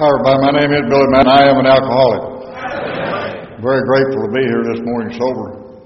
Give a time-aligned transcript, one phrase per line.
[0.00, 0.40] Hi, everybody.
[0.40, 1.28] My name is Billy Mann.
[1.28, 2.24] I am an alcoholic.
[3.60, 5.76] Very grateful to be here this morning sober.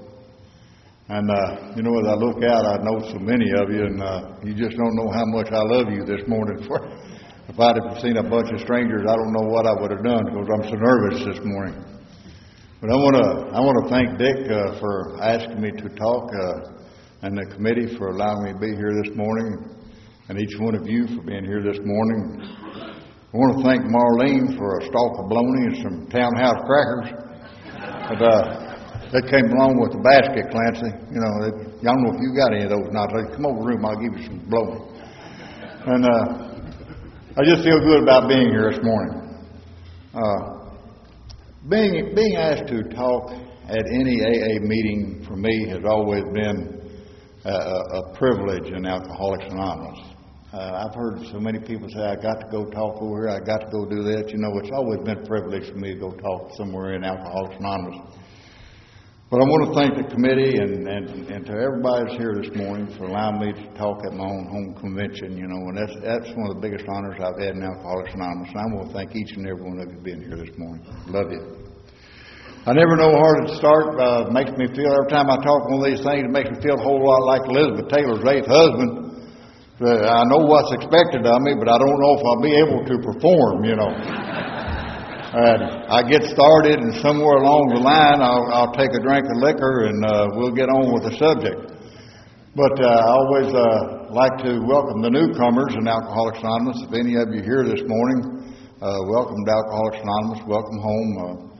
[1.11, 3.99] And, uh, you know, as I look out, I know so many of you, and
[3.99, 6.63] uh, you just don't know how much I love you this morning.
[7.51, 10.05] if I'd have seen a bunch of strangers, I don't know what I would have
[10.07, 11.75] done because I'm so nervous this morning.
[12.79, 16.31] But I want to I want to thank Dick uh, for asking me to talk,
[16.31, 19.75] uh, and the committee for allowing me to be here this morning,
[20.29, 22.64] and each one of you for being here this morning.
[23.33, 27.09] I want to thank Marlene for a stalk of bologna and some townhouse crackers.
[28.07, 28.65] But uh,
[29.11, 30.91] they came along with the basket, Clancy.
[31.11, 31.31] You know,
[31.83, 32.87] don't know if you got any of those.
[32.91, 33.09] Not.
[33.11, 33.85] Come over the room.
[33.85, 34.95] I'll give you some bologna.
[35.85, 36.55] And uh,
[37.37, 39.19] I just feel good about being here this morning.
[40.13, 40.71] Uh,
[41.67, 43.31] being being asked to talk
[43.67, 46.79] at any AA meeting for me has always been
[47.43, 50.14] a, a privilege in Alcoholics Anonymous.
[50.55, 53.43] Uh, I've heard so many people say, I got to go talk over here, I
[53.43, 54.31] got to go do that.
[54.31, 57.59] You know, it's always been a privilege for me to go talk somewhere in Alcoholics
[57.59, 57.99] Anonymous.
[59.27, 62.47] But I want to thank the committee and, and, and to everybody that's here this
[62.55, 65.95] morning for allowing me to talk at my own home convention, you know, and that's,
[65.99, 68.55] that's one of the biggest honors I've had in Alcoholics Anonymous.
[68.55, 70.87] And I want to thank each and every one of you being here this morning.
[71.11, 71.67] Love you.
[72.63, 73.99] I never know where to start.
[73.99, 76.63] Uh, makes me feel every time I talk one of these things, it makes me
[76.63, 79.04] feel a whole lot like Elizabeth Taylor's eighth husband.
[79.75, 82.95] I know what's expected of me, but I don't know if I'll be able to
[82.95, 83.91] perform, you know.
[83.91, 85.59] and
[85.91, 89.91] I get started, and somewhere along the line, I'll, I'll take a drink of liquor,
[89.91, 91.75] and uh, we'll get on with the subject.
[92.55, 96.79] But uh, I always uh, like to welcome the newcomers in Alcoholics Anonymous.
[96.87, 100.39] If any of you here this morning, uh, welcome to Alcoholics Anonymous.
[100.47, 101.54] Welcome home.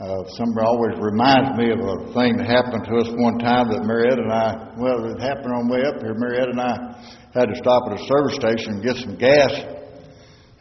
[0.00, 3.84] Uh, somebody always reminds me of a thing that happened to us one time that
[3.84, 6.16] Marietta and I, well, it happened on the way up here.
[6.16, 6.74] Marietta and I
[7.36, 9.52] had to stop at a service station and get some gas.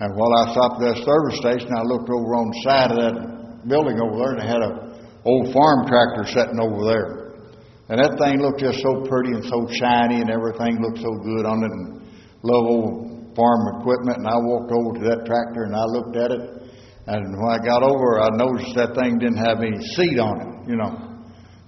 [0.04, 2.98] And while I stopped at that service station, I looked over on the side of
[3.00, 3.16] that
[3.72, 7.40] building over there, and they had an old farm tractor sitting over there.
[7.88, 11.48] And that thing looked just so pretty and so shiny, and everything looked so good
[11.48, 12.04] on it, and
[12.44, 14.20] love old farm equipment.
[14.20, 16.44] And I walked over to that tractor and I looked at it,
[17.08, 20.70] and when I got over, I noticed that thing didn't have any seat on it,
[20.70, 21.12] you know.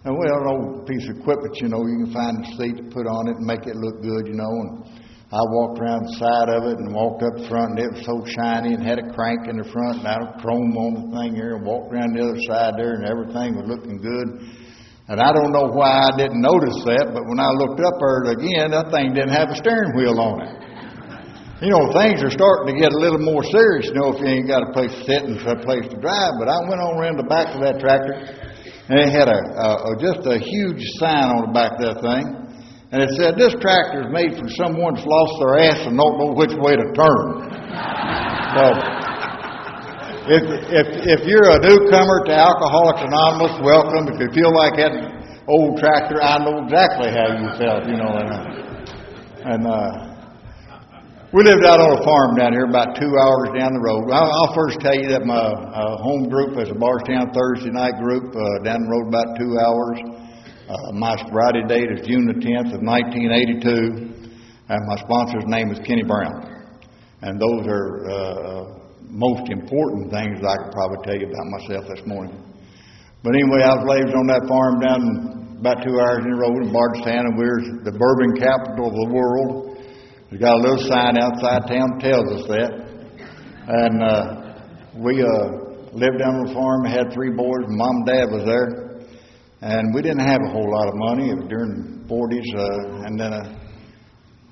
[0.03, 2.85] And well, an old piece of equipment, you know, you can find a seat to
[2.91, 4.51] put on it and make it look good, you know.
[4.51, 4.69] And
[5.33, 8.21] I walked around the side of it and walked up front, and it was so
[8.37, 11.33] shiny and had a crank in the front, and had a chrome on the thing
[11.33, 14.27] here, and walked around the other side there, and everything was looking good.
[15.09, 18.37] And I don't know why I didn't notice that, but when I looked up there
[18.37, 20.53] again, that thing didn't have a steering wheel on it.
[21.63, 24.27] You know, things are starting to get a little more serious, you know, if you
[24.27, 26.35] ain't got a place to sit and a place to drive.
[26.35, 28.19] But I went on around the back of that tractor,
[28.91, 31.97] and it had a, a, a just a huge sign on the back of that
[32.03, 32.25] thing.
[32.91, 36.19] And it said, This tractor is made for someone that's lost their ass and don't
[36.19, 37.23] know which way to turn.
[38.59, 38.63] so,
[40.35, 44.11] if, if, if you're a newcomer to Alcoholics Anonymous, welcome.
[44.11, 44.91] If you feel like that
[45.47, 48.19] old tractor, I know exactly how you felt, you know.
[48.19, 48.31] And,
[49.47, 50.12] and uh,
[51.33, 54.05] we lived out on a farm down here about two hours down the road.
[54.13, 58.29] I'll, first tell you that my uh, home group is a Bardstown Thursday night group
[58.37, 59.97] uh, down the road about two hours.
[60.69, 64.29] Uh, my sobriety date is June the 10th of 1982,
[64.69, 66.69] and my sponsor's name is Kenny Brown.
[67.25, 68.61] And those are uh,
[69.09, 72.37] most important things I could probably tell you about myself this morning.
[73.25, 75.01] But anyway, I was raised on that farm down
[75.65, 79.09] about two hours in the road in Bardstown, and we're the bourbon capital of the
[79.09, 79.72] world.
[80.33, 82.71] We got a little sign outside town tells us that.
[83.69, 84.57] And uh,
[84.97, 89.05] we uh, lived on the farm, had three boys, mom and dad was there.
[89.61, 91.29] And we didn't have a whole lot of money.
[91.29, 93.45] It was during the 40s, uh, and then uh,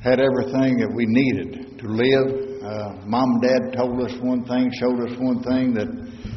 [0.06, 2.30] had everything that we needed to live.
[2.62, 5.90] Uh, mom and dad told us one thing, showed us one thing that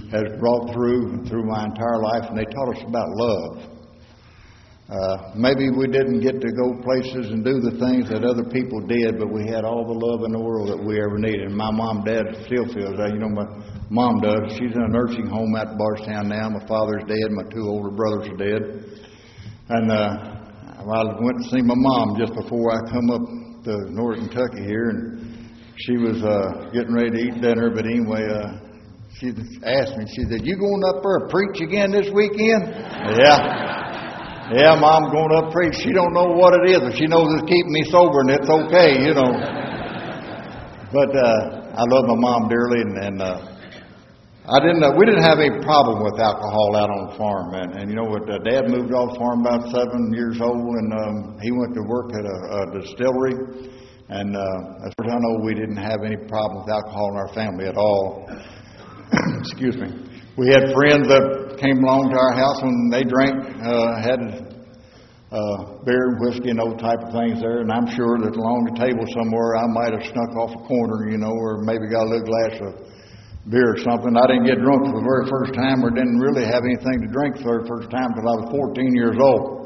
[0.09, 3.74] has brought through through my entire life, and they taught us about love.
[4.85, 8.85] Uh, maybe we didn't get to go places and do the things that other people
[8.85, 11.49] did, but we had all the love in the world that we ever needed.
[11.49, 13.09] And my mom dad still feels that.
[13.17, 13.49] You know, my
[13.89, 14.53] mom does.
[14.61, 16.53] She's in a nursing home at Bardstown now.
[16.53, 17.33] My father's dead.
[17.33, 18.61] My two older brothers are dead.
[19.73, 20.35] And uh,
[20.85, 23.25] I went to see my mom just before I come up
[23.65, 25.49] to Northern Kentucky here, and
[25.81, 27.73] she was uh, getting ready to eat dinner.
[27.73, 28.61] But anyway, uh,
[29.17, 29.33] she
[29.65, 30.05] asked me.
[30.13, 32.69] She said, "You going up there to preach again this weekend?"
[33.17, 33.85] yeah.
[34.53, 35.73] Yeah, mom going up preach.
[35.81, 38.45] She don't know what it is, but she knows it's keeping me sober, and it's
[38.45, 39.33] okay, you know.
[40.93, 43.41] But uh, I love my mom dearly, and, and uh,
[44.45, 44.85] I didn't.
[44.85, 47.97] Uh, we didn't have any problem with alcohol out on the farm, and, and you
[47.97, 48.29] know what?
[48.29, 51.83] Uh, Dad moved off the farm about seven years old, and um, he went to
[51.89, 53.81] work at a, a distillery.
[54.13, 57.17] And uh, as far as I know, we didn't have any problem with alcohol in
[57.17, 58.29] our family at all.
[59.41, 59.89] excuse me,
[60.35, 64.21] we had friends that came along to our house when they drank, uh, had
[65.31, 68.67] uh, beer and whiskey and those type of things there, and I'm sure that along
[68.71, 72.07] the table somewhere I might have snuck off a corner, you know, or maybe got
[72.07, 72.71] a little glass of
[73.47, 74.11] beer or something.
[74.19, 77.09] I didn't get drunk for the very first time, or didn't really have anything to
[77.15, 79.65] drink for the first time until I was 14 years old.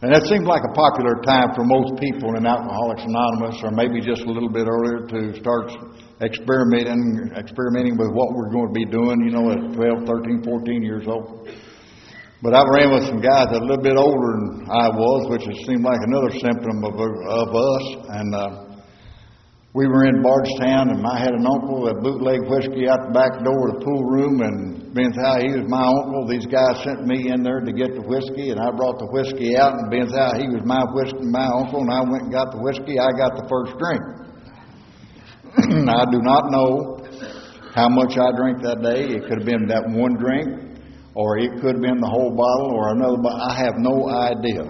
[0.00, 4.00] And that seems like a popular time for most people in Alcoholics Anonymous, or maybe
[4.00, 5.68] just a little bit earlier, to start
[6.22, 10.82] experimenting, experimenting with what we're going to be doing, you know, at 12, 13, 14
[10.82, 11.50] years old.
[12.42, 15.46] But I ran with some guys that a little bit older than I was, which
[15.46, 17.84] it seemed like another symptom of, of us.
[18.18, 18.48] And uh,
[19.74, 23.46] we were in Bardstown, and I had an uncle that bootlegged whiskey out the back
[23.46, 27.06] door of the pool room, and being how he was my uncle, these guys sent
[27.06, 30.10] me in there to get the whiskey, and I brought the whiskey out, and being
[30.10, 33.10] how he was my whiskey, my uncle, and I went and got the whiskey, I
[33.14, 34.31] got the first drink.
[35.58, 37.04] I do not know
[37.74, 39.12] how much I drank that day.
[39.16, 40.80] It could have been that one drink,
[41.14, 43.40] or it could have been the whole bottle, or another bottle.
[43.40, 44.64] I have no idea.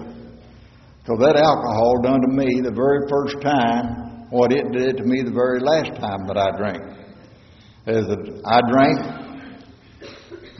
[0.99, 5.21] Because that alcohol done to me the very first time what it did to me
[5.23, 6.83] the very last time that I drank.
[7.87, 8.99] Is that I drank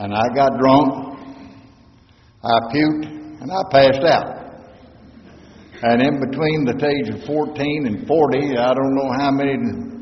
[0.00, 1.18] and I got drunk,
[2.44, 4.44] I puked, and I passed out.
[5.82, 9.93] And in between the age of 14 and 40, I don't know how many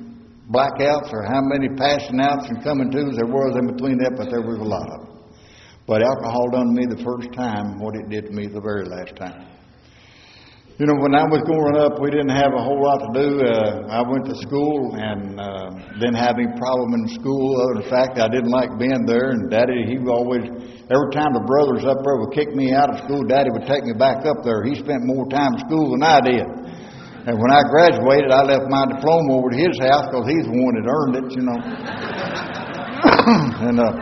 [0.53, 4.31] blackouts or how many passing outs and coming tos there was in between that, but
[4.31, 5.13] there was a lot of them.
[5.87, 9.17] But alcohol done me the first time what it did to me the very last
[9.17, 9.53] time.
[10.81, 13.29] You know, when I was growing up, we didn't have a whole lot to do.
[13.45, 15.69] Uh, I went to school and uh,
[16.01, 17.61] didn't have any problem in school.
[17.61, 19.37] Other than the fact, I didn't like being there.
[19.37, 20.49] And Daddy, he always,
[20.89, 23.85] every time the brothers up there would kick me out of school, Daddy would take
[23.85, 24.65] me back up there.
[24.65, 26.49] He spent more time in school than I did.
[27.25, 30.59] And when I graduated, I left my diploma over to his house because he's the
[30.59, 31.55] one that earned it, you know.
[33.71, 33.95] and uh,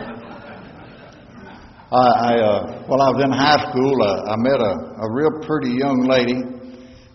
[1.93, 4.73] I, I uh, while I was in high school, uh, I met a,
[5.05, 6.41] a real pretty young lady.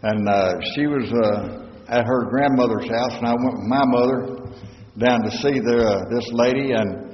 [0.07, 4.37] And uh, she was uh, at her grandmother's house, and I went with my mother
[4.99, 7.11] down to see the, uh, this lady, and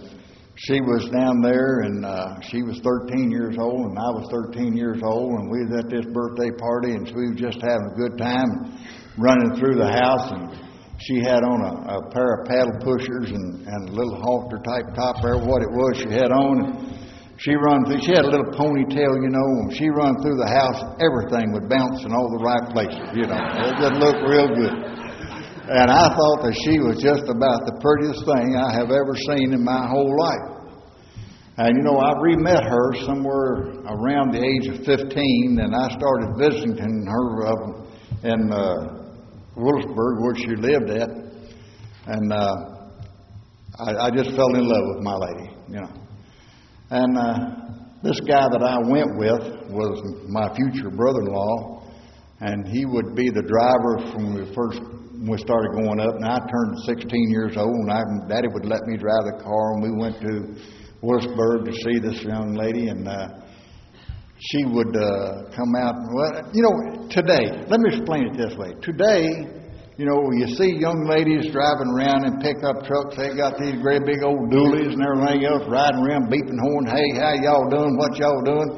[0.57, 4.77] she was down there, and uh, she was 13 years old, and I was 13
[4.77, 7.97] years old, and we was at this birthday party, and we was just having a
[7.97, 8.77] good time,
[9.17, 10.53] running through the house, and
[11.01, 14.93] she had on a, a pair of pedal pushers and, and a little halter type
[14.95, 16.55] top there, what it was she had on.
[16.65, 17.03] And,
[17.43, 20.47] she run through, she had a little ponytail, you know, and she run through the
[20.47, 23.43] house, everything would bounce in all the right places, you know.
[23.67, 25.02] It just looked real good.
[25.73, 29.57] And I thought that she was just about the prettiest thing I have ever seen
[29.57, 30.77] in my whole life.
[31.57, 36.37] And you know, I re-met her somewhere around the age of 15, and I started
[36.37, 36.77] visiting
[37.09, 37.73] her uh,
[38.21, 39.17] in uh,
[39.57, 42.55] Willisburg, where she lived at, and uh,
[43.81, 45.93] I, I just fell in love with my lady, you know.
[46.91, 47.35] And uh,
[48.03, 49.97] this guy that I went with was
[50.29, 51.89] my future brother-in-law,
[52.41, 56.15] and he would be the driver from the first we started going up.
[56.17, 59.75] And I turned 16 years old, and I, Daddy would let me drive the car,
[59.75, 60.33] and we went to
[61.03, 63.29] Willisburg to see this young lady, and uh,
[64.39, 65.95] she would uh, come out.
[66.15, 68.75] Well, you know, today, let me explain it this way.
[68.83, 69.47] Today,
[69.99, 73.15] you know, you see young ladies driving around in pickup trucks.
[73.15, 76.87] They got these great big old dualies and everything else, riding around beeping horn.
[76.91, 77.95] Hey, how y'all doing?
[77.95, 78.71] What y'all doing?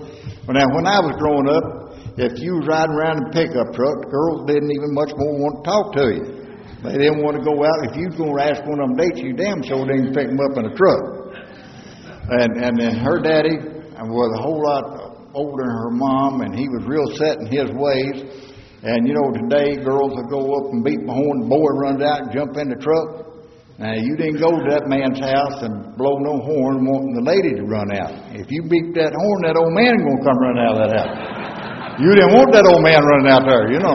[0.45, 1.84] But now, when I was growing up,
[2.16, 5.54] if you was riding around in a pickup truck, girls didn't even much more want
[5.59, 6.25] to talk to you.
[6.85, 7.78] They didn't want to go out.
[7.90, 10.28] If you was going to ask one of them dates, you damn sure didn't pick
[10.28, 11.02] them up in a truck.
[12.38, 14.85] And and then her daddy was a whole lot
[15.35, 18.16] older than her mom, and he was real set in his ways.
[18.85, 22.02] And you know, today girls will go up and beat my horn, the boy runs
[22.04, 23.25] out and jump in the truck.
[23.75, 27.59] Now, you didn't go to that man's house and blow no horn wanting the lady
[27.59, 28.12] to run out.
[28.30, 30.94] If you beat that horn, that old man going to come run out of that
[30.94, 31.34] house.
[31.95, 33.95] You didn't want that old man running out there, you know.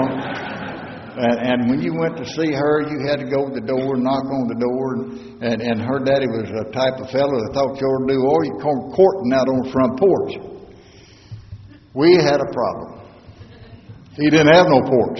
[1.19, 3.99] And, and when you went to see her, you had to go to the door,
[3.99, 7.75] knock on the door, and, and her daddy was a type of fellow that thought
[7.75, 10.31] you ought to do all you come courting out on the front porch.
[11.91, 13.03] We had a problem.
[14.15, 15.19] He didn't have no porch.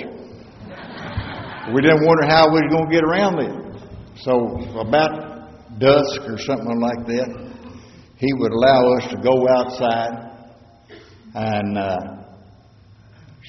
[1.76, 3.52] We didn't wonder how we was going to get around it.
[4.24, 7.28] So about dusk or something like that,
[8.16, 10.32] he would allow us to go outside,
[11.36, 12.19] and uh,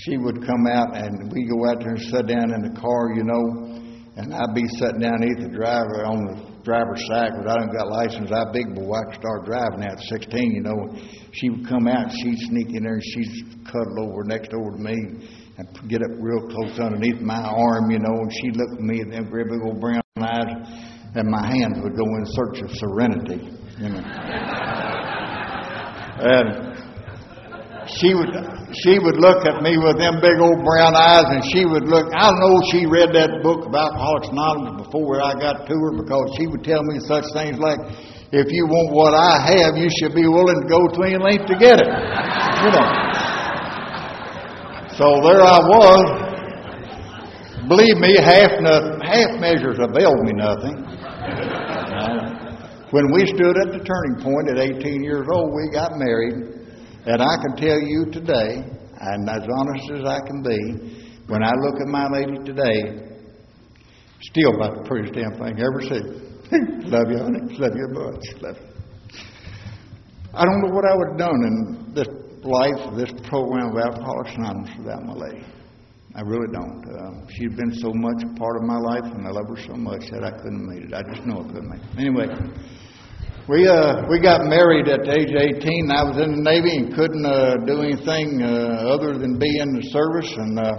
[0.04, 3.12] she would come out, and we go out there and sit down in the car,
[3.14, 3.76] you know,
[4.16, 7.88] and I'd be sitting down the driver on the driver's side because I didn't got
[7.88, 8.32] license.
[8.32, 10.76] I big boy, I could start driving at 16, you know.
[11.32, 14.72] She would come out, and she'd sneak in there, and she'd cuddle over next over
[14.72, 14.96] to me
[15.56, 19.04] and get up real close underneath my arm, you know, and she'd look at me
[19.04, 20.52] with them great big old brown eyes.
[21.14, 23.52] and my hands would go in search of serenity.
[23.78, 24.00] You know.
[26.20, 26.69] and
[27.86, 28.28] she would
[28.84, 32.06] she would look at me with them big old brown eyes, and she would look.
[32.14, 36.26] I know she read that book of Alcoholics Anonymous before I got to her because
[36.38, 37.80] she would tell me such things like,
[38.30, 41.46] "If you want what I have, you should be willing to go to any length
[41.48, 42.88] to get it." You know.
[44.94, 46.30] So there I was.
[47.68, 50.76] Believe me, half nothing, half measures availed me nothing.
[52.90, 56.59] When we stood at the turning point at 18 years old, we got married.
[57.06, 58.60] And I can tell you today,
[59.00, 63.16] and as honest as I can be, when I look at my lady today,
[64.20, 66.20] still about the prettiest damn thing I ever seen.
[66.90, 67.56] Love you, honey.
[67.56, 68.42] Love you much.
[68.42, 68.68] Love you.
[70.34, 72.08] I don't know what I would have done in this
[72.44, 75.44] life, this program of Alcoholics Anonymous without my lady.
[76.14, 76.84] I really don't.
[76.84, 79.74] Uh, she's been so much a part of my life, and I love her so
[79.74, 80.94] much that I couldn't have made it.
[80.94, 81.98] I just know I couldn't make it.
[81.98, 82.26] Anyway.
[83.50, 85.90] We uh we got married at the age of 18.
[85.90, 89.74] I was in the Navy and couldn't uh, do anything uh, other than be in
[89.74, 90.30] the service.
[90.38, 90.70] And uh,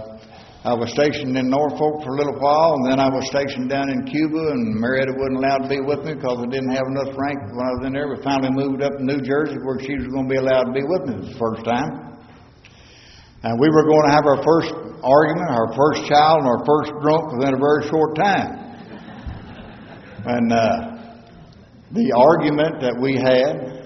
[0.64, 3.92] I was stationed in Norfolk for a little while, and then I was stationed down
[3.92, 4.56] in Cuba.
[4.56, 7.60] And Marietta wasn't allowed to be with me because I didn't have enough rank when
[7.60, 8.08] I was in there.
[8.08, 10.72] We finally moved up to New Jersey where she was going to be allowed to
[10.72, 12.24] be with me the first time.
[13.44, 14.72] And we were going to have our first
[15.04, 18.48] argument, our first child, and our first drunk within a very short time.
[20.24, 20.91] And uh,
[21.92, 23.82] the argument that we had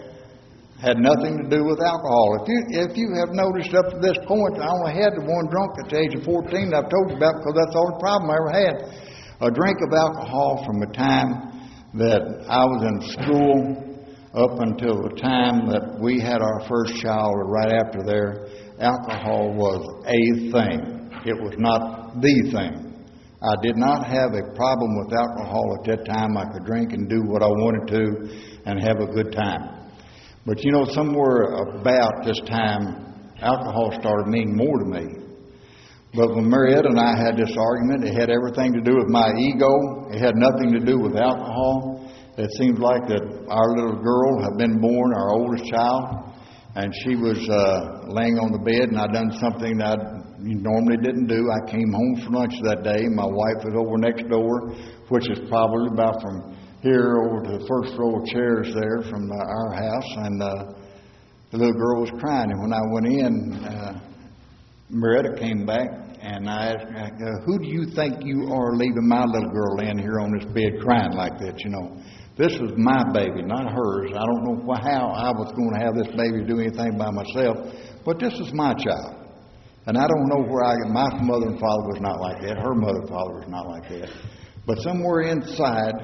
[0.78, 2.38] had nothing to do with alcohol.
[2.42, 5.50] If you if you have noticed up to this point, I only had the one
[5.50, 8.30] drunk at the age of 14 I've told you about because that's the only problem
[8.30, 8.76] I ever had.
[9.42, 11.50] A drink of alcohol from the time
[11.98, 13.86] that I was in school
[14.36, 18.46] up until the time that we had our first child or right after there,
[18.78, 20.20] alcohol was a
[20.52, 21.10] thing.
[21.25, 22.85] It was not the thing.
[23.46, 26.36] I did not have a problem with alcohol at that time.
[26.36, 29.92] I could drink and do what I wanted to and have a good time.
[30.44, 35.26] But you know, somewhere about this time, alcohol started meaning more to me.
[36.14, 39.30] But when Marietta and I had this argument, it had everything to do with my
[39.38, 39.70] ego.
[40.10, 42.10] It had nothing to do with alcohol.
[42.38, 46.34] It seemed like that our little girl had been born, our oldest child,
[46.74, 50.96] and she was uh, laying on the bed, and I'd done something that I'd normally
[50.96, 51.50] didn't do.
[51.50, 53.08] I came home for lunch that day.
[53.08, 54.74] My wife was over next door,
[55.08, 59.30] which is probably about from here over to the first row of chairs there from
[59.30, 60.48] uh, our house, and uh,
[61.50, 62.50] the little girl was crying.
[62.50, 64.00] And when I went in, uh,
[64.90, 65.88] Marietta came back,
[66.20, 69.98] and I asked, uh, "Who do you think you are leaving my little girl in
[69.98, 72.02] here on this bed crying like that?" You know.
[72.36, 74.10] This was my baby, not hers.
[74.12, 77.72] I don't know how I was going to have this baby do anything by myself,
[78.04, 79.25] but this was my child.
[79.86, 82.58] And I don't know where I my mother and father was not like that.
[82.58, 84.10] Her mother and father was not like that.
[84.66, 85.94] But somewhere inside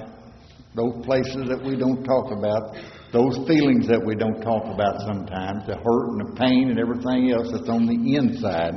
[0.75, 2.79] those places that we don't talk about,
[3.13, 7.33] those feelings that we don't talk about sometimes, the hurt and the pain and everything
[7.33, 8.73] else that's on the inside,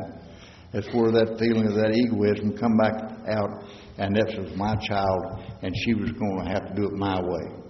[0.73, 3.63] that's where that feeling of that egoism come back out.
[3.97, 7.21] And this was my child, and she was going to have to do it my
[7.21, 7.63] way.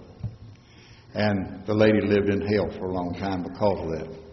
[1.14, 4.26] And the lady lived in hell for a long time because of that.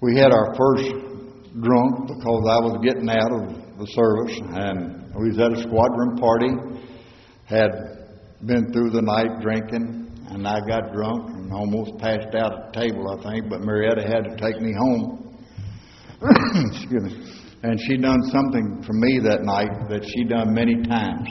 [0.00, 1.11] We had our first
[1.60, 6.16] drunk because I was getting out of the service and we was at a squadron
[6.16, 6.52] party,
[7.44, 7.68] had
[8.46, 12.80] been through the night drinking, and I got drunk and almost passed out at the
[12.80, 15.36] table, I think, but Marietta had to take me home.
[16.72, 17.42] Excuse me.
[17.62, 21.28] And she done something for me that night that she done many times.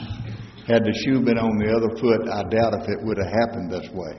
[0.66, 3.70] Had the shoe been on the other foot, I doubt if it would have happened
[3.72, 4.14] this way.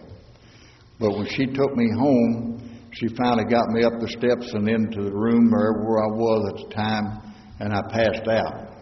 [0.99, 2.52] But when she took me home,
[2.93, 6.69] she finally got me up the steps and into the room where I was at
[6.69, 8.73] the time, and I passed out.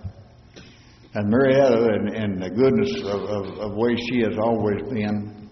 [1.13, 5.49] And Marietta, in, in the goodness of, of, of way she has always been,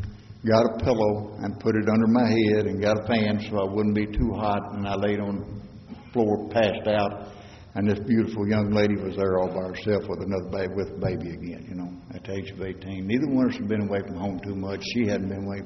[0.47, 3.67] got a pillow and put it under my head and got a fan so I
[3.67, 4.75] wouldn't be too hot.
[4.75, 7.27] And I laid on the floor, passed out,
[7.75, 10.99] and this beautiful young lady was there all by herself with another baby, with a
[10.99, 11.67] baby again.
[11.67, 13.05] You know, at the age of 18.
[13.05, 14.79] Neither one of us had been away from home too much.
[14.95, 15.61] She hadn't been away.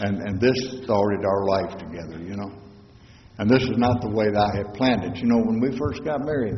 [0.00, 2.52] And, and this started our life together, you know.
[3.38, 5.16] And this is not the way that I had planned it.
[5.16, 6.54] You know, when we first got married,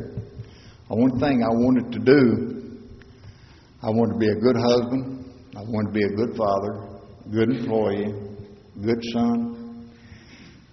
[0.89, 2.79] the one thing I wanted to do,
[3.81, 7.01] I wanted to be a good husband, I wanted to be a good father,
[7.31, 8.13] good employee,
[8.83, 9.89] good son.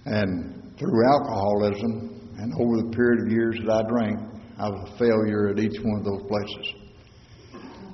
[0.05, 4.19] And through alcoholism and over the period of years that I drank,
[4.59, 6.82] I was a failure at each one of those places.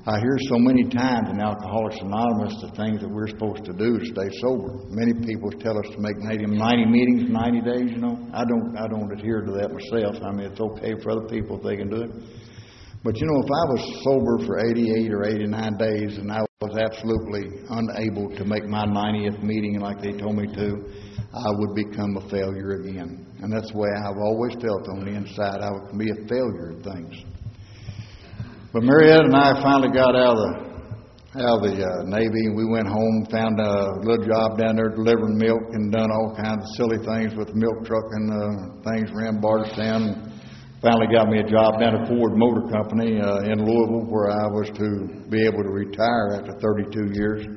[0.09, 4.01] I hear so many times in Alcoholics Anonymous the things that we're supposed to do
[4.01, 4.81] to stay sober.
[4.89, 8.17] Many people tell us to make 90 meetings 90 days, you know.
[8.33, 10.17] I don't, I don't adhere to that myself.
[10.25, 12.11] I mean, it's okay for other people if they can do it.
[13.05, 16.73] But you know, if I was sober for 88 or 89 days and I was
[16.81, 20.69] absolutely unable to make my 90th meeting like they told me to,
[21.37, 23.29] I would become a failure again.
[23.45, 25.61] And that's the way I've always felt on the inside.
[25.61, 27.29] I would be a failure at things.
[28.71, 30.69] But Marietta and I finally got out of the
[31.41, 34.93] out of the uh, Navy, and we went home, found a little job down there
[34.93, 38.45] delivering milk, and done all kinds of silly things with the milk truck and uh,
[38.85, 40.37] things around Bardstown.
[40.85, 44.45] Finally got me a job down at Ford Motor Company uh, in Louisville, where I
[44.53, 44.89] was to
[45.33, 47.49] be able to retire after 32 years.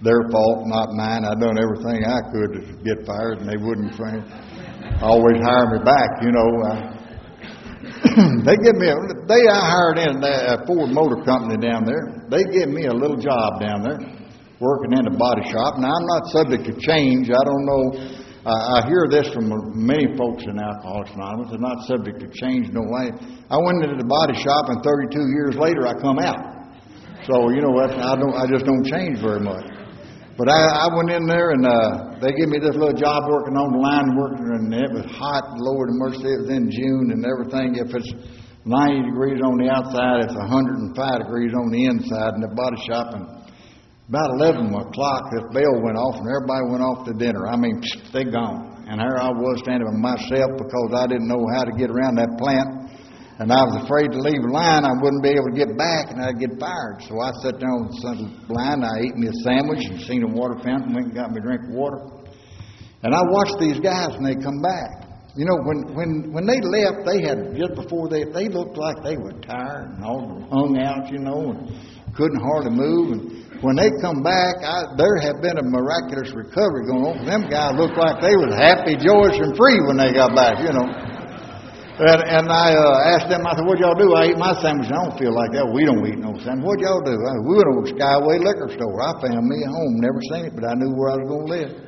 [0.00, 1.24] Their fault, not mine.
[1.24, 3.92] I done everything I could to get fired, and they wouldn't
[5.04, 6.10] always hire me back.
[6.24, 6.96] You know, uh,
[8.44, 12.26] they give me a they I hired in a Ford Motor Company down there.
[12.30, 13.98] They give me a little job down there,
[14.58, 15.78] working in a body shop.
[15.78, 17.30] Now I'm not subject to change.
[17.30, 17.84] I don't know.
[18.46, 21.50] Uh, I hear this from many folks in Alcoholics Anonymous.
[21.50, 23.10] They're not subject to change no way.
[23.50, 26.38] I went into the body shop, and 32 years later, I come out.
[27.26, 27.90] So you know what?
[27.90, 28.34] I don't.
[28.38, 29.66] I just don't change very much.
[30.38, 33.56] But I, I went in there and uh, they gave me this little job working
[33.56, 37.16] on the line, working, and it was hot, Lord of mercy, it was in June
[37.16, 37.80] and everything.
[37.80, 38.12] If it's
[38.66, 43.14] 90 degrees on the outside, it's 105 degrees on the inside in the body shop.
[43.14, 43.22] And
[44.10, 47.46] about 11 o'clock, this bell went off and everybody went off to dinner.
[47.46, 47.78] I mean,
[48.10, 48.82] they gone.
[48.90, 52.18] And there I was standing by myself because I didn't know how to get around
[52.18, 52.90] that plant.
[53.38, 54.82] And I was afraid to leave line.
[54.82, 57.06] I wouldn't be able to get back and I'd get fired.
[57.06, 58.82] So I sat down on the line.
[58.82, 60.90] I ate me a sandwich and seen a water fountain.
[60.90, 62.02] Went and got me a drink of water.
[63.06, 65.05] And I watched these guys when they come back.
[65.36, 69.04] You know, when when when they left, they had just before they they looked like
[69.04, 71.68] they were tired and all hung out, you know, and
[72.16, 73.12] couldn't hardly move.
[73.12, 73.20] And
[73.60, 77.28] when they come back, I, there have been a miraculous recovery going on.
[77.28, 80.72] Them guys looked like they was happy, joyous, and free when they got back, you
[80.72, 80.88] know.
[81.96, 84.12] And, and I uh, asked them, I said, what y'all do?
[84.12, 84.92] I ate my sandwich.
[84.92, 85.64] I don't feel like that.
[85.64, 86.68] We don't eat no sandwich.
[86.68, 87.16] What y'all do?
[87.16, 89.00] I, we went over to Skyway Liquor Store.
[89.00, 90.00] I found me a home.
[90.04, 91.85] Never seen it, but I knew where I was going to live.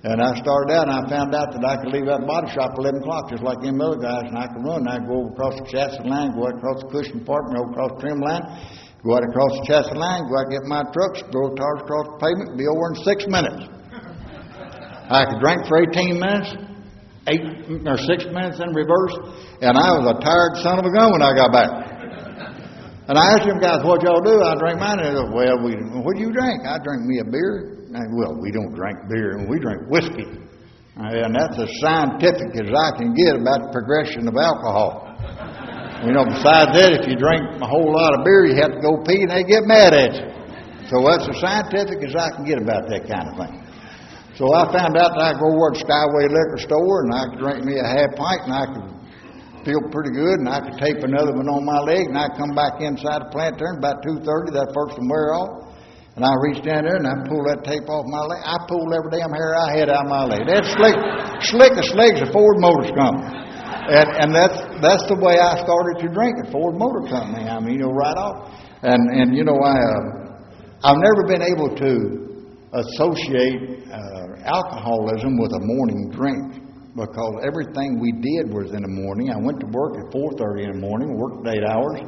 [0.00, 2.72] And I started out, and I found out that I could leave that body shop
[2.72, 4.88] at 11 o'clock, just like them other guys, and I could run.
[4.88, 7.64] And I'd go over across the chassis line, go out across the cushion apartment, go
[7.68, 8.40] across the trim line,
[9.04, 12.16] go out across the chassis line, go out get my trucks, throw tires across the
[12.16, 13.60] pavement, be over in six minutes.
[15.12, 16.48] I could drink for 18 minutes,
[17.28, 17.44] eight
[17.84, 19.20] or six minutes in reverse,
[19.60, 21.90] and I was a tired son of a gun when I got back.
[23.04, 24.40] And I asked them guys, what y'all do?
[24.40, 25.02] I drank mine.
[25.02, 26.62] And they said, well, we, what do you drink?
[26.62, 27.79] I drink me a beer.
[27.90, 30.26] I, well, we don't drink beer, and we drink whiskey.
[30.94, 35.10] And that's as scientific as I can get about the progression of alcohol.
[36.06, 38.80] You know, besides that, if you drink a whole lot of beer, you have to
[38.80, 40.28] go pee and they get mad at you.
[40.92, 43.54] So that's as scientific as I can get about that kind of thing.
[44.38, 47.60] So I found out that I go to Skyway Liquor Store and I could drink
[47.64, 48.88] me a half pint and I could
[49.64, 52.56] feel pretty good and I could tape another one on my leg and I'd come
[52.56, 55.69] back inside the plant there and about 2.30, that first one wear off.
[56.16, 58.42] And I reached down there and I pulled that tape off my leg.
[58.42, 60.42] I pulled every damn hair I had out of my leg.
[60.44, 60.98] That's slick,
[61.54, 63.30] slick as legs of Ford Motor Company.
[63.90, 67.46] And, and that's, that's the way I started to drink at Ford Motor Company.
[67.46, 68.52] I mean, you know, right off.
[68.82, 72.20] And, and you know, I, uh, I've never been able to
[72.74, 76.60] associate uh, alcoholism with a morning drink
[76.94, 79.30] because everything we did was in the morning.
[79.30, 82.02] I went to work at 4:30 in the morning, worked eight hours,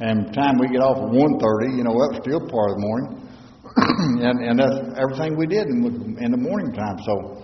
[0.00, 2.76] and time we get off at one thirty, you know, that was still part of
[2.76, 3.08] the morning,
[4.26, 6.98] and and that's everything we did in, in the morning time.
[7.04, 7.42] So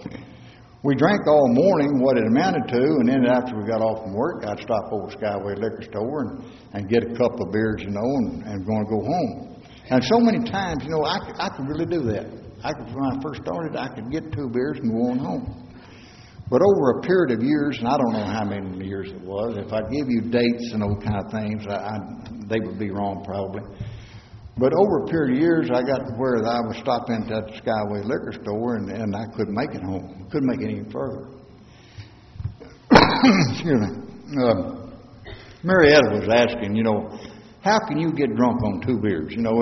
[0.84, 4.12] we drank all morning what it amounted to, and then after we got off from
[4.14, 7.94] work, I'd stop over Skyway Liquor Store and, and get a couple of beers, you
[7.94, 9.62] know, and, and going to go home.
[9.88, 12.26] And so many times, you know, I I could really do that.
[12.64, 15.71] I could, when I first started, I could get two beers and go on home.
[16.52, 19.56] But over a period of years, and I don't know how many years it was,
[19.56, 21.96] if I give you dates and those kind of things, I, I,
[22.44, 23.62] they would be wrong probably.
[24.58, 27.56] But over a period of years, I got to where I would stop into that
[27.56, 30.28] Skyway liquor store and, and I couldn't make it home.
[30.30, 31.32] Couldn't make it any further.
[33.56, 33.88] Excuse me.
[34.36, 34.92] Uh,
[35.64, 37.18] Marietta was asking, you know,
[37.62, 39.32] how can you get drunk on two beers?
[39.32, 39.56] You know,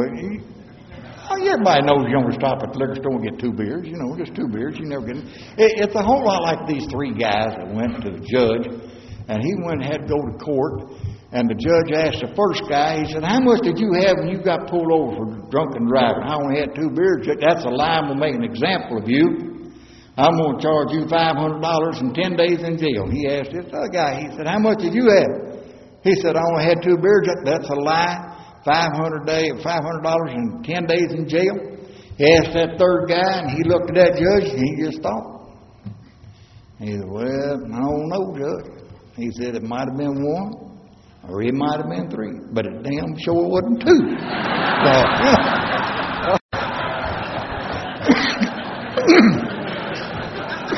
[1.30, 3.86] Oh, everybody knows you don't stop at the liquor store and get two beers.
[3.86, 4.74] You know, just two beers.
[4.82, 5.78] You never get it.
[5.78, 8.66] It's a whole lot like these three guys that went to the judge,
[9.30, 10.90] and he went and had to go to court.
[11.30, 14.34] And the judge asked the first guy, he said, How much did you have when
[14.34, 16.26] you got pulled over for drunken driving?
[16.26, 17.22] I only had two beers.
[17.22, 18.02] That's a lie.
[18.02, 19.70] I'm going to make an example of you.
[20.18, 21.62] I'm going to charge you $500
[22.02, 23.06] and 10 days in jail.
[23.06, 25.62] He asked this other guy, he said, How much did you have?
[26.02, 27.30] He said, I only had two beers.
[27.46, 28.29] That's a lie.
[28.64, 31.57] Five hundred day, five hundred dollars and ten days in jail.
[32.18, 35.49] He asked that third guy, and he looked at that judge, and he just thought.
[36.79, 38.85] He said, "Well, I don't know, Judge."
[39.16, 40.70] He said it might have been one,
[41.29, 44.01] or or it might have been three, but it damn sure wasn't two.
[44.01, 44.92] So,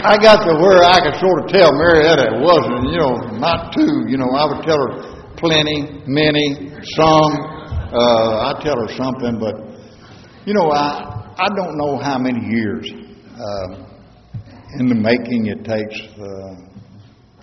[0.03, 3.73] I got to where I could sort of tell Marietta it wasn't, you know, not
[3.73, 4.07] two.
[4.11, 7.51] You know, I would tell her plenty, many, some.
[7.92, 9.52] Uh, I tell her something, but
[10.46, 12.88] you know, I I don't know how many years
[13.37, 13.85] uh,
[14.81, 16.72] in the making it takes uh,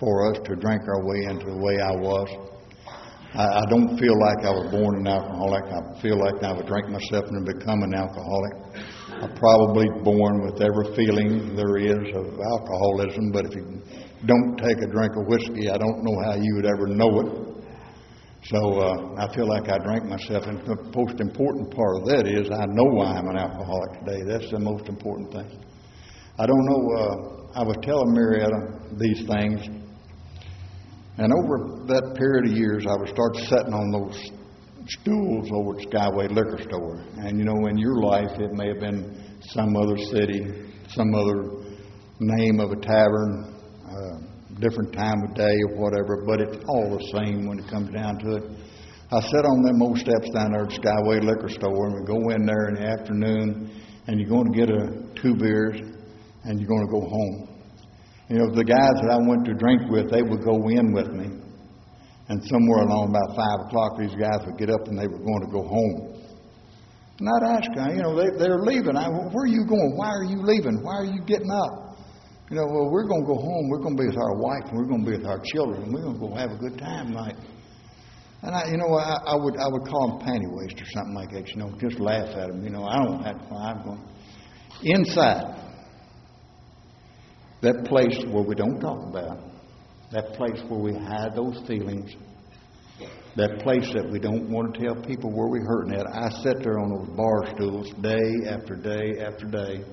[0.00, 2.26] for us to drink our way into the way I was.
[3.34, 5.70] I, I don't feel like I was born an alcoholic.
[5.70, 8.54] I feel like I would drink myself and become an alcoholic.
[9.22, 13.78] I'm probably born with every feeling there is of alcoholism, but if you
[14.26, 17.50] don't take a drink of whiskey, I don't know how you would ever know it.
[18.44, 22.26] So uh, I feel like I drank myself, and the most important part of that
[22.26, 24.22] is I know why I'm an alcoholic today.
[24.26, 25.60] That's the most important thing.
[26.38, 26.82] I don't know.
[26.96, 29.60] Uh, I was telling Marietta these things,
[31.18, 34.16] and over that period of years, I would start sitting on those
[34.88, 37.04] stools over at Skyway Liquor Store.
[37.18, 40.40] And you know, in your life, it may have been some other city,
[40.88, 41.60] some other
[42.20, 43.49] name of a tavern,
[44.60, 48.18] different time of day or whatever, but it's all the same when it comes down
[48.18, 48.44] to it.
[49.10, 52.20] I sit on them old steps down there at Skyway Liquor Store, and we go
[52.30, 53.70] in there in the afternoon,
[54.06, 55.80] and you're going to get a two beers,
[56.44, 57.50] and you're going to go home.
[58.30, 61.10] You know, the guys that I went to drink with, they would go in with
[61.10, 61.26] me.
[62.30, 65.42] And somewhere along about 5 o'clock, these guys would get up and they were going
[65.42, 66.14] to go home.
[67.18, 68.96] And I'd ask you know, they, they're leaving.
[68.96, 69.98] I, where are you going?
[69.98, 70.78] Why are you leaving?
[70.78, 71.89] Why are you getting up?
[72.50, 73.68] You know, well, we're going to go home.
[73.68, 75.84] We're going to be with our wife and we're going to be with our children.
[75.84, 77.36] And we're going to go have a good time tonight.
[78.42, 81.14] And I, you know, I, I would I would call them panty waste or something
[81.14, 81.48] like that.
[81.48, 82.64] You know, just laugh at them.
[82.64, 83.54] You know, I don't have to.
[83.54, 84.08] I'm going
[84.82, 85.60] inside
[87.62, 89.38] that place where we don't talk about,
[90.10, 92.16] that place where we hide those feelings,
[93.36, 96.06] that place that we don't want to tell people where we're hurting at.
[96.06, 99.84] I sat there on those bar stools day after day after day,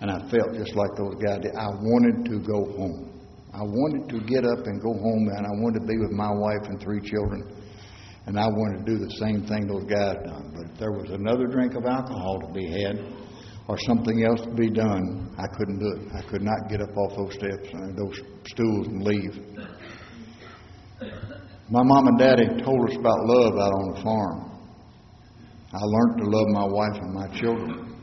[0.00, 1.54] and I felt just like those guys did.
[1.54, 3.10] I wanted to go home.
[3.52, 6.30] I wanted to get up and go home, and I wanted to be with my
[6.30, 7.42] wife and three children.
[8.26, 10.52] And I wanted to do the same thing those guys done.
[10.54, 13.00] But if there was another drink of alcohol to be had,
[13.68, 16.12] or something else to be done, I couldn't do it.
[16.16, 19.34] I could not get up off those steps and those stools and leave.
[21.70, 24.48] My mom and daddy told us about love out on the farm.
[25.72, 27.97] I learned to love my wife and my children.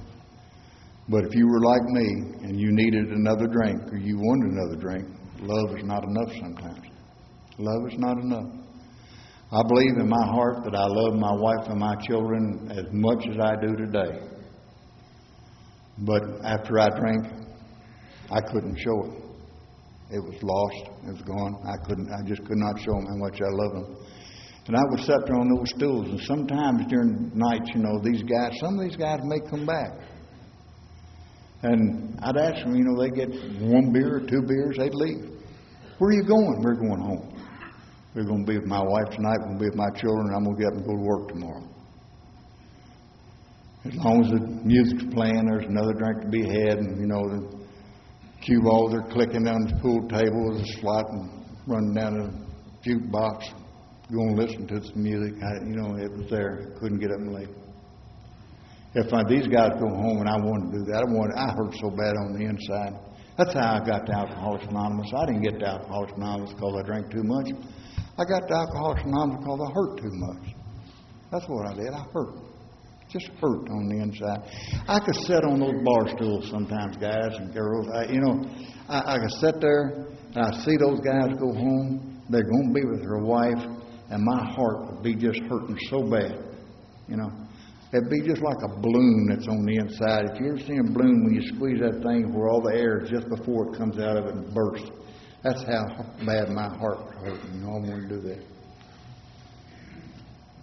[1.07, 4.75] But if you were like me and you needed another drink or you wanted another
[4.81, 5.07] drink,
[5.41, 6.87] love is not enough sometimes.
[7.59, 8.65] Love is not enough.
[9.51, 13.23] I believe in my heart that I love my wife and my children as much
[13.29, 14.19] as I do today.
[15.99, 17.25] But after I drank,
[18.31, 19.25] I couldn't show it.
[20.11, 20.89] It was lost.
[21.07, 21.61] It was gone.
[21.65, 22.09] I couldn't.
[22.11, 23.97] I just could not show them how much I love them.
[24.67, 28.23] And I would sit there on those stools, and sometimes during nights, you know, these
[28.23, 29.93] guys, some of these guys may come back.
[31.65, 35.31] And I'd ask them, you know, they get one beer or two beers, they'd leave.
[35.97, 36.61] Where are you going?
[36.61, 37.31] We're going home.
[38.13, 39.37] We're going to be with my wife tonight.
[39.39, 40.29] We're going to be with my children.
[40.35, 41.67] I'm going to get up and go to work tomorrow.
[43.85, 47.21] As long as the music's playing, there's another drink to be had, and you know
[47.21, 47.65] the
[48.41, 53.45] cue balls are clicking down the pool table, the slot and running down the jukebox,
[54.11, 55.33] going to listen to some music.
[55.41, 56.73] I, you know, it was there.
[56.79, 57.64] Couldn't get up and leave.
[58.95, 61.35] If I, these guys go home and I wanted to do that, I wanted.
[61.35, 62.95] I hurt so bad on the inside.
[63.37, 65.11] That's how I got to Alcoholics Anonymous.
[65.11, 67.51] I didn't get to Alcoholics Anonymous because I drank too much.
[68.15, 70.43] I got to Alcoholics Anonymous because I hurt too much.
[71.31, 71.91] That's what I did.
[71.91, 72.55] I hurt
[73.09, 74.43] just hurt on the inside.
[74.87, 77.87] I could sit on those bar stools sometimes, guys and girls.
[77.93, 78.43] I, you know,
[78.89, 82.21] I, I could sit there and I see those guys go home.
[82.29, 83.63] They're going to be with their wife,
[84.09, 86.43] and my heart would be just hurting so bad.
[87.07, 87.31] You know,
[87.93, 90.25] it'd be just like a balloon that's on the inside.
[90.33, 93.03] If you ever seen a balloon when you squeeze that thing where all the air
[93.03, 94.91] is just before it comes out of it and bursts,
[95.43, 95.83] that's how
[96.25, 97.39] bad my heart hurt.
[97.53, 98.43] You know, I wouldn't do that.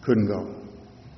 [0.03, 0.63] Couldn't go.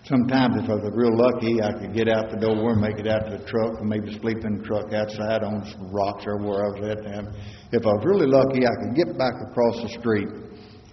[0.05, 3.09] Sometimes, if I was real lucky, I could get out the door and make it
[3.09, 6.37] out to the truck, or maybe sleep in the truck outside on some rocks or
[6.45, 7.01] where I was at.
[7.09, 7.29] And
[7.73, 10.29] if I was really lucky, I could get back across the street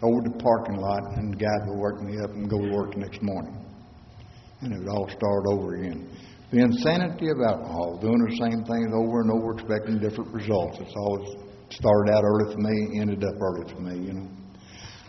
[0.01, 2.93] over the parking lot, and the guys would work me up and go to work
[2.93, 3.60] the next morning.
[4.61, 6.09] And it would all start over again.
[6.51, 10.77] The insanity of alcohol, doing the same things over and over, expecting different results.
[10.81, 11.35] It's always
[11.69, 14.29] started out early for me, ended up early for me, you know.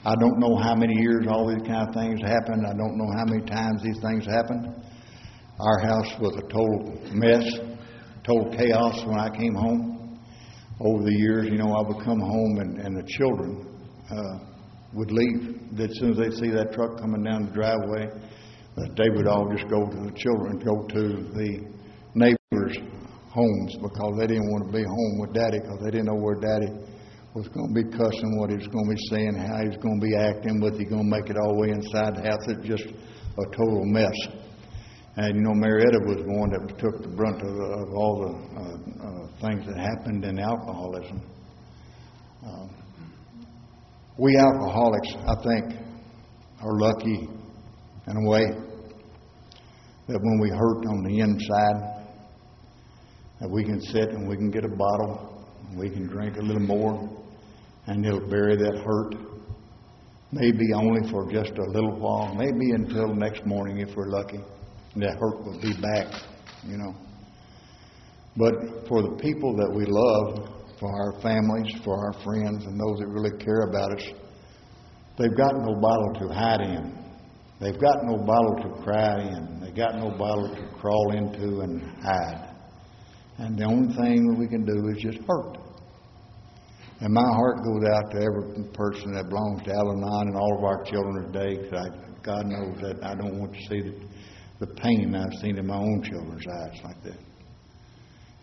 [0.04, 2.66] I don't know how many years all these kind of things happened.
[2.66, 4.74] I don't know how many times these things happened.
[5.60, 7.46] Our house was a total mess,
[8.24, 10.18] total chaos when I came home.
[10.80, 13.66] Over the years, you know, I would come home and, and the children,
[14.10, 14.38] uh,
[14.94, 15.58] would leave.
[15.78, 18.08] As soon as they see that truck coming down the driveway,
[18.76, 21.02] that they would all just go to the children, go to
[21.36, 21.50] the
[22.14, 22.78] neighbors'
[23.28, 26.36] homes because they didn't want to be home with daddy because they didn't know where
[26.40, 26.72] daddy
[27.34, 29.80] was going to be cussing, what he was going to be saying, how he was
[29.80, 32.24] going to be acting, whether he going to make it all the way inside the
[32.28, 32.44] house.
[32.48, 34.16] It's just a total mess.
[35.16, 38.32] And you know, Marietta was the one that took the brunt of, of all the
[38.32, 41.20] uh, uh, things that happened in alcoholism.
[42.44, 42.68] Uh,
[44.18, 45.80] we alcoholics, I think,
[46.60, 47.28] are lucky
[48.06, 48.44] in a way
[50.08, 52.06] that when we hurt on the inside,
[53.40, 56.42] that we can sit and we can get a bottle, and we can drink a
[56.42, 57.08] little more,
[57.86, 59.14] and it'll bury that hurt.
[60.32, 64.40] Maybe only for just a little while, maybe until next morning if we're lucky.
[64.96, 66.12] That hurt will be back,
[66.64, 66.94] you know.
[68.36, 70.48] But for the people that we love,
[70.80, 74.04] for our families, for our friends, and those that really care about us,
[75.18, 77.01] they've got no bottle to hide in.
[77.60, 79.60] They've got no bottle to cry in.
[79.60, 82.56] They've got no bottle to crawl into and hide.
[83.38, 85.58] And the only thing that we can do is just hurt.
[87.00, 90.58] And my heart goes out to every person that belongs to Al Anon and all
[90.58, 91.68] of our children today.
[91.68, 95.58] Cause I, God knows that I don't want to see the, the pain I've seen
[95.58, 97.18] in my own children's eyes like that.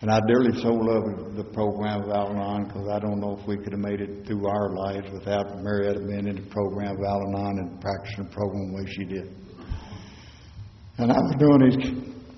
[0.02, 3.46] And I dearly so love the program of Al Anon because I don't know if
[3.46, 7.04] we could have made it through our lives without Marietta being in the program of
[7.04, 9.28] Al Anon and practicing the program the way she did.
[10.96, 11.76] And I was doing these,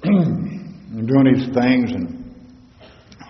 [1.07, 2.35] doing these things and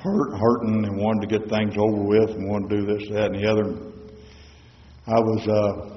[0.02, 3.32] hurt, hurting and wanted to get things over with and wanted to do this, that,
[3.32, 3.92] and the other.
[5.08, 5.92] I was uh,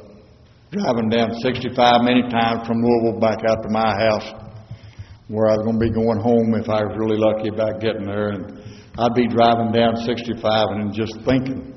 [0.72, 4.45] driving down 65 many times from Louisville back out to my house
[5.28, 8.06] where I was going to be going home if I was really lucky about getting
[8.06, 8.30] there.
[8.30, 8.62] And
[8.98, 10.42] I'd be driving down 65
[10.78, 11.74] and just thinking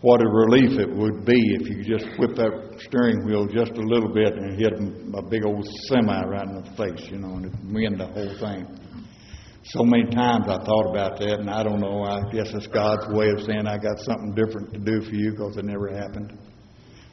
[0.00, 3.82] what a relief it would be if you just whip that steering wheel just a
[3.82, 7.74] little bit and hit a big old semi right in the face, you know, and
[7.74, 8.66] win the whole thing.
[9.64, 12.04] So many times I thought about that, and I don't know.
[12.04, 15.32] I guess it's God's way of saying I got something different to do for you
[15.32, 16.38] because it never happened.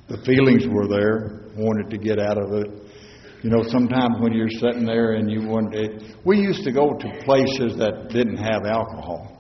[0.08, 2.85] The feelings were there, wanted to get out of it,
[3.46, 5.70] you know, sometimes when you're sitting there and you want
[6.26, 9.38] we used to go to places that didn't have alcohol.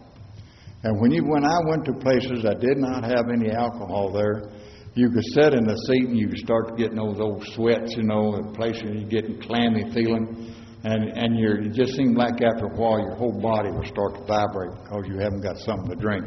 [0.83, 4.51] And when you when I went to places that did not have any alcohol there,
[4.93, 8.03] you could sit in the seat and you could start getting those old sweats, you
[8.03, 10.53] know, and places you're getting clammy feeling.
[10.83, 14.21] And, and you're, it just seemed like after a while your whole body will start
[14.21, 16.25] to vibrate because you haven't got something to drink.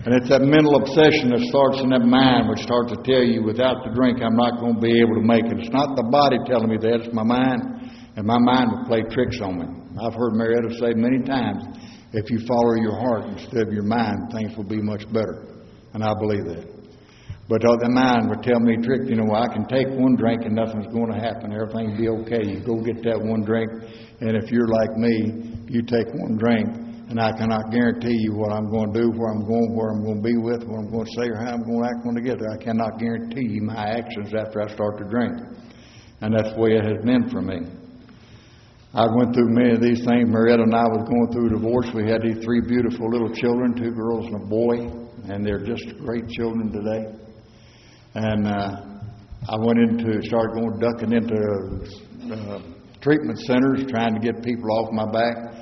[0.00, 3.44] And it's that mental obsession that starts in that mind, which starts to tell you,
[3.44, 5.60] without the drink, I'm not going to be able to make it.
[5.60, 7.60] It's not the body telling me that, it's my mind.
[8.16, 9.68] And my mind will play tricks on me.
[10.00, 11.68] I've heard Marietta say many times,
[12.16, 15.60] if you follow your heart instead of your mind, things will be much better.
[15.92, 16.64] And I believe that.
[17.50, 20.54] But the mind would tell me trick, you know, I can take one drink and
[20.54, 21.52] nothing's going to happen.
[21.52, 22.46] Everything will be okay.
[22.46, 23.68] You go get that one drink,
[24.22, 26.72] and if you're like me, you take one drink,
[27.10, 30.04] and I cannot guarantee you what I'm going to do, where I'm going, where I'm
[30.06, 32.06] going to be with, what I'm going to say, or how I'm going to act
[32.06, 32.54] when I get there.
[32.54, 35.34] I cannot guarantee you my actions after I start to drink.
[36.22, 37.66] And that's the way it has been for me.
[38.94, 40.30] I went through many of these things.
[40.30, 41.90] Marietta and I was going through a divorce.
[41.90, 44.78] We had these three beautiful little children, two girls and a boy,
[45.34, 47.10] and they're just great children today.
[48.14, 48.86] And uh,
[49.50, 51.34] I went into, started going ducking into
[52.38, 52.62] uh,
[53.02, 55.59] treatment centers, trying to get people off my back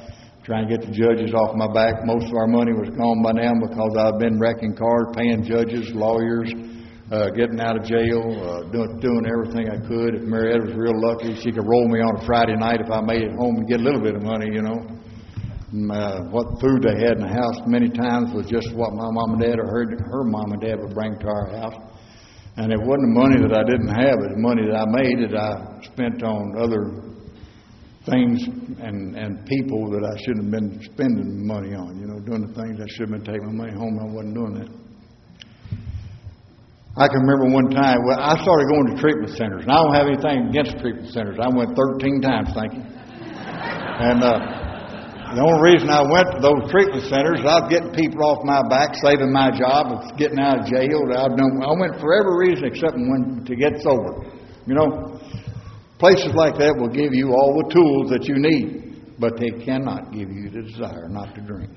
[0.48, 2.08] trying to get the judges off my back.
[2.08, 5.92] Most of our money was gone by now because I've been wrecking cars, paying judges,
[5.92, 6.48] lawyers,
[7.12, 10.16] uh, getting out of jail, uh, doing, doing everything I could.
[10.16, 13.04] If Marietta was real lucky, she could roll me on a Friday night if I
[13.04, 14.80] made it home and get a little bit of money, you know.
[15.68, 19.04] And, uh, what food they had in the house many times was just what my
[19.04, 21.76] mom and dad or her, her mom and dad would bring to our house.
[22.56, 25.28] And it wasn't the money that I didn't have, it was money that I made
[25.28, 27.07] that I spent on other
[28.10, 28.44] things
[28.80, 32.54] and, and people that I shouldn't have been spending money on, you know, doing the
[32.54, 33.98] things I should have been taking my money home.
[34.00, 34.70] I wasn't doing that.
[36.98, 39.94] I can remember one time, well, I started going to treatment centers, and I don't
[39.94, 41.38] have anything against treatment centers.
[41.38, 42.82] I went 13 times, thank you.
[42.82, 44.58] And uh,
[45.36, 48.66] the only reason I went to those treatment centers, I was getting people off my
[48.66, 51.06] back, saving my job, getting out of jail.
[51.14, 54.26] I, I went for every reason except one to get sober.
[54.66, 55.17] You know,
[55.98, 60.12] Places like that will give you all the tools that you need, but they cannot
[60.12, 61.70] give you the desire not to drink.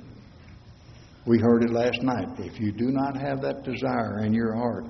[1.26, 2.28] We heard it last night.
[2.38, 4.86] If you do not have that desire in your heart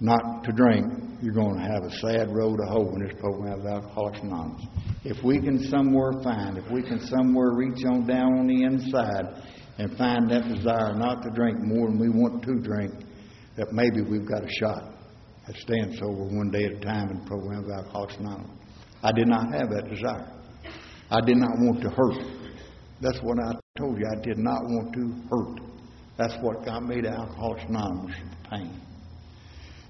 [0.00, 0.86] not to drink,
[1.22, 4.66] you're going to have a sad road to hoe in this program of Alcoholics Anonymous.
[5.04, 9.42] If we can somewhere find, if we can somewhere reach on down on the inside
[9.78, 12.92] and find that desire not to drink more than we want to drink,
[13.56, 14.82] that maybe we've got a shot.
[15.48, 18.50] At staying sober one day at a time in the program of Alcoholics Anonymous.
[19.02, 20.30] I did not have that desire.
[21.10, 22.22] I did not want to hurt.
[23.00, 24.06] That's what I told you.
[24.06, 25.60] I did not want to hurt.
[26.16, 28.14] That's what got me to Alcoholics Anonymous,
[28.50, 28.80] pain.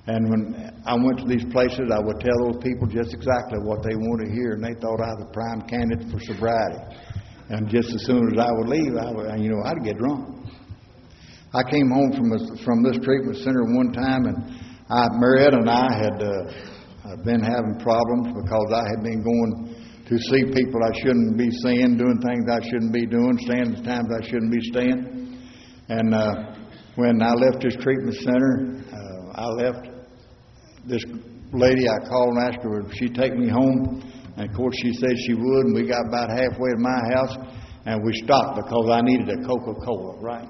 [0.06, 3.84] And when I went to these places, I would tell those people just exactly what
[3.84, 6.80] they wanted to hear, and they thought I was a prime candidate for sobriety.
[7.50, 10.42] And just as soon as I would leave, I would, you know, I'd get drunk.
[11.54, 15.70] I came home from a, from this treatment center one time, and I, Marietta and
[15.70, 19.74] I had uh, been having problems because I had been going
[20.06, 23.84] to see people I shouldn't be seeing, doing things I shouldn't be doing, staying at
[23.84, 25.38] times I shouldn't be staying.
[25.88, 26.34] And uh,
[26.96, 29.88] when I left this treatment center, uh, I left
[30.86, 31.04] this
[31.52, 31.88] lady.
[31.88, 34.02] I called and asked her if she'd take me home,
[34.36, 35.66] and of course she said she would.
[35.66, 37.36] And we got about halfway to my house,
[37.86, 40.48] and we stopped because I needed a Coca-Cola, right?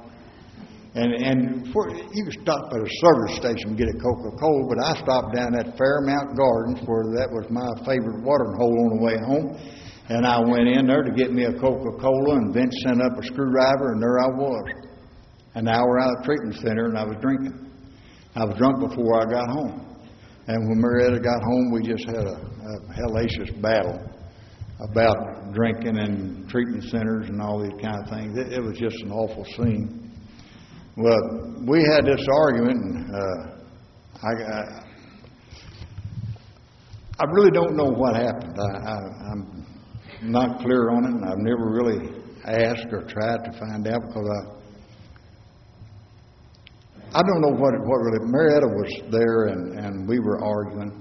[0.95, 4.79] And and for, you could stop at a service station and get a Coca-Cola, but
[4.85, 9.01] I stopped down at Fairmount Gardens where that was my favorite watering hole on the
[9.01, 9.57] way home.
[10.09, 13.25] And I went in there to get me a Coca-Cola, and Vince sent up a
[13.25, 14.65] screwdriver, and there I was,
[15.55, 17.71] an hour out of treatment center, and I was drinking.
[18.35, 19.93] I was drunk before I got home.
[20.49, 23.97] And when Marietta got home, we just had a, a hellacious battle
[24.91, 28.37] about drinking and treatment centers and all these kind of things.
[28.37, 30.12] It, it was just an awful scene.
[30.95, 33.57] Well, we had this argument, and uh,
[34.23, 34.85] I, I,
[37.19, 38.59] I really don't know what happened.
[38.61, 38.97] I, I,
[39.33, 39.67] I'm
[40.21, 42.11] not clear on it, and I've never really
[42.45, 44.63] asked or tried to find out because I.
[47.15, 48.27] I don't know what what really.
[48.31, 50.93] Marietta was there, and, and we were arguing.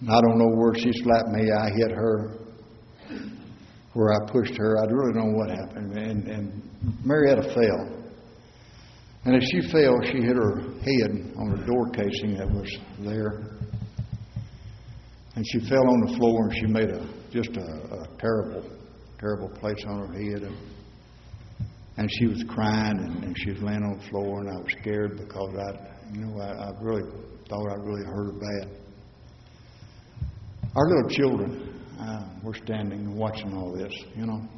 [0.00, 1.50] And I don't know where she slapped me.
[1.52, 2.38] I hit her.
[3.92, 4.78] Where I pushed her.
[4.78, 5.96] I really don't know what happened.
[5.96, 6.62] And, and
[7.04, 7.95] Marietta fell.
[9.26, 13.58] And as she fell, she hit her head on the door casing that was there.
[15.34, 18.62] And she fell on the floor and she made a just a, a terrible,
[19.18, 20.44] terrible place on her head.
[20.44, 20.56] And,
[21.96, 24.72] and she was crying and, and she was laying on the floor and I was
[24.80, 27.10] scared because I, you know, I, I really
[27.48, 28.78] thought I really hurt her bad.
[30.76, 34.48] Our little children uh, were standing and watching all this, you know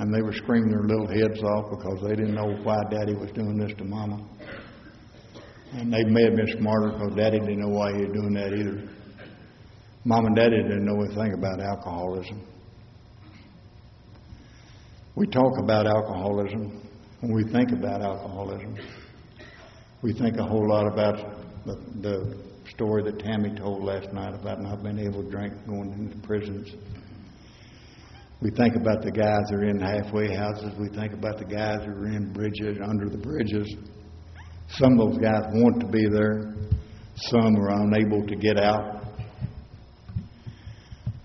[0.00, 3.30] and they were screaming their little heads off because they didn't know why Daddy was
[3.32, 4.18] doing this to Mama.
[5.74, 8.54] And they may have been smarter because Daddy didn't know why he was doing that
[8.54, 8.88] either.
[10.06, 12.40] Mom and Daddy didn't know anything about alcoholism.
[15.16, 16.80] We talk about alcoholism
[17.20, 18.74] when we think about alcoholism.
[20.00, 21.16] We think a whole lot about
[21.66, 25.92] the, the story that Tammy told last night about not being able to drink going
[25.92, 26.72] into prisons.
[28.42, 30.72] We think about the guys that are in halfway houses.
[30.78, 33.68] We think about the guys that are in bridges, under the bridges.
[34.68, 36.54] Some of those guys want to be there.
[37.16, 39.04] Some are unable to get out.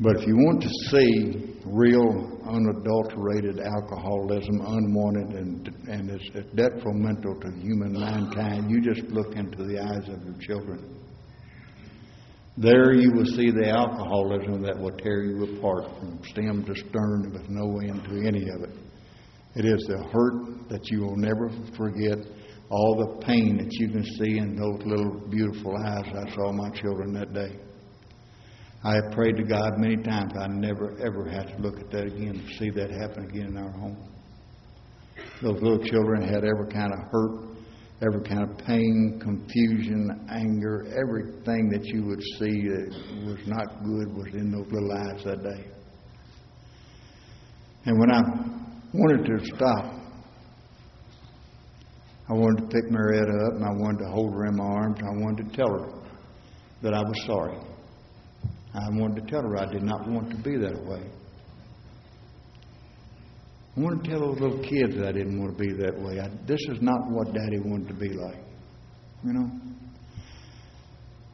[0.02, 7.52] But if you want to see real, unadulterated alcoholism, unwanted, and, and it's, detrimental to
[7.62, 11.05] human mankind, you just look into the eyes of your children.
[12.58, 17.32] There you will see the alcoholism that will tear you apart from stem to stern
[17.34, 18.78] with no end to any of it.
[19.56, 22.18] It is the hurt that you will never forget,
[22.70, 26.70] all the pain that you can see in those little beautiful eyes I saw my
[26.70, 27.60] children that day.
[28.86, 32.06] I have prayed to God many times I never ever have to look at that
[32.06, 33.98] again, to see that happen again in our home.
[35.42, 37.55] Those little children had every kind of hurt
[38.02, 44.14] every kind of pain, confusion, anger, everything that you would see that was not good
[44.16, 45.72] was in those little eyes that day.
[47.86, 48.22] And when I
[48.94, 49.96] wanted to stop,
[52.28, 54.98] I wanted to pick Marietta up and I wanted to hold her in my arms.
[55.00, 55.88] I wanted to tell her
[56.82, 57.58] that I was sorry.
[58.74, 61.02] I wanted to tell her I did not want to be that way.
[63.76, 66.20] I want to tell those little kids I didn't want to be that way.
[66.20, 68.42] I, this is not what Daddy wanted to be like.
[69.24, 69.52] You know?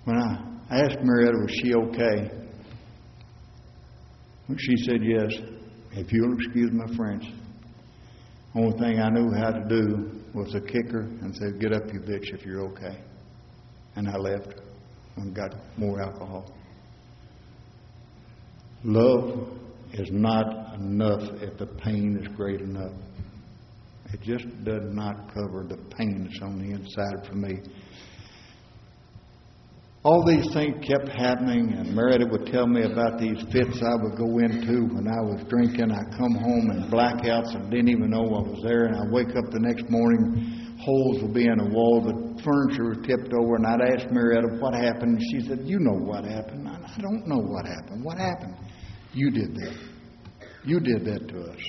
[0.05, 2.41] When I asked Marietta, was she okay?
[4.57, 5.31] She said yes,
[5.93, 7.23] if you'll excuse my French,
[8.53, 11.73] the only thing I knew how to do was to kick her and say, Get
[11.73, 12.97] up, you bitch, if you're okay.
[13.95, 14.61] And I left
[15.17, 16.51] and got more alcohol.
[18.83, 19.47] Love
[19.93, 22.93] is not enough if the pain is great enough.
[24.13, 27.59] It just does not cover the pain that's on the inside for me.
[30.03, 34.17] All these things kept happening, and Marietta would tell me about these fits I would
[34.17, 35.91] go into when I was drinking.
[35.91, 39.29] I'd come home in blackouts and didn't even know I was there, and I'd wake
[39.29, 43.55] up the next morning holes would be in the wall, the furniture was tipped over,
[43.55, 45.21] and I'd ask Marietta what happened.
[45.31, 46.67] She said, You know what happened.
[46.67, 48.03] I don't know what happened.
[48.03, 48.55] What happened?
[49.13, 49.90] You did that.
[50.63, 51.59] You did that to us.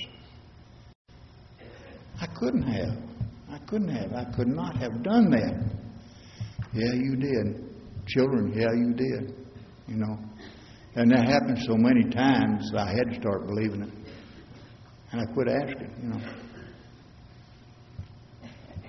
[2.21, 2.97] I couldn't have.
[3.49, 4.13] I couldn't have.
[4.13, 5.63] I could not have done that.
[6.73, 7.69] Yeah, you did.
[8.07, 9.35] Children, yeah, you did.
[9.87, 10.17] You know.
[10.95, 13.93] And that happened so many times, I had to start believing it.
[15.11, 16.21] And I quit asking, you know.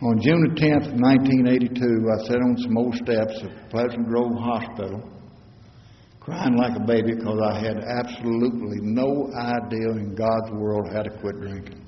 [0.02, 5.13] On June the 10th, 1982, I sat on some old steps of Pleasant Grove Hospital,
[6.24, 11.10] crying like a baby because I had absolutely no idea in God's world how to
[11.20, 11.80] quit drinking.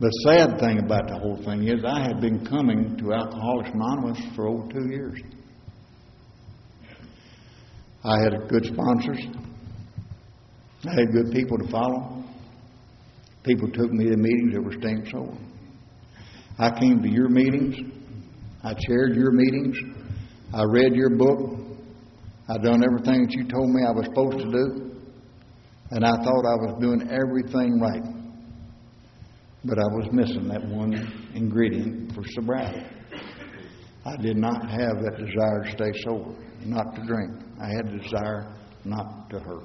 [0.00, 4.18] The sad thing about the whole thing is I had been coming to Alcoholics Anonymous
[4.34, 5.20] for over two years.
[8.02, 9.26] I had good sponsors.
[10.86, 12.24] I had good people to follow.
[13.44, 15.36] People took me to meetings that were staying sober.
[16.58, 17.76] I came to your meetings.
[18.62, 19.76] I chaired your meetings.
[20.52, 21.63] I read your book.
[22.48, 24.90] I done everything that you told me I was supposed to do.
[25.90, 28.02] And I thought I was doing everything right.
[29.64, 30.92] But I was missing that one
[31.34, 32.84] ingredient for sobriety.
[34.04, 36.34] I did not have that desire to stay sober,
[36.66, 37.32] not to drink.
[37.62, 39.64] I had a desire not to hurt.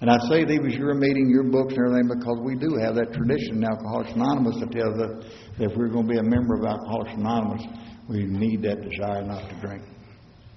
[0.00, 3.12] And I say these your meeting, your books, and everything because we do have that
[3.12, 5.24] tradition in Alcoholics Anonymous that tells us
[5.58, 7.64] that if we're going to be a member of Alcoholics Anonymous,
[8.08, 9.82] we need that desire not to drink.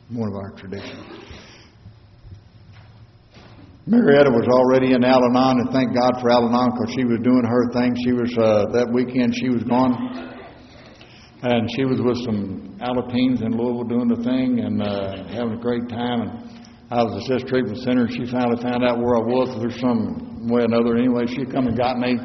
[0.10, 1.06] One of our traditions.
[3.86, 7.22] Marietta was already in Al Anon, and thank God for Al Anon because she was
[7.22, 7.94] doing her thing.
[8.02, 9.94] She was uh, that weekend she was gone,
[11.46, 15.62] and she was with some Alateens in Louisville doing the thing and uh, having a
[15.62, 16.22] great time.
[16.26, 16.32] And
[16.90, 19.78] I was at assist treatment center, and she finally found out where I was through
[19.78, 20.98] some way or another.
[20.98, 22.18] Anyway, she come and got me,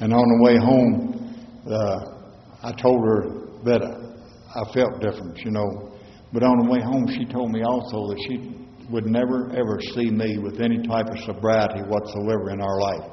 [0.00, 1.40] and on the way home,
[1.72, 3.20] uh, I told her
[3.64, 5.93] that I felt different, you know.
[6.32, 10.10] But on the way home, she told me also that she would never ever see
[10.10, 13.10] me with any type of sobriety whatsoever in our life.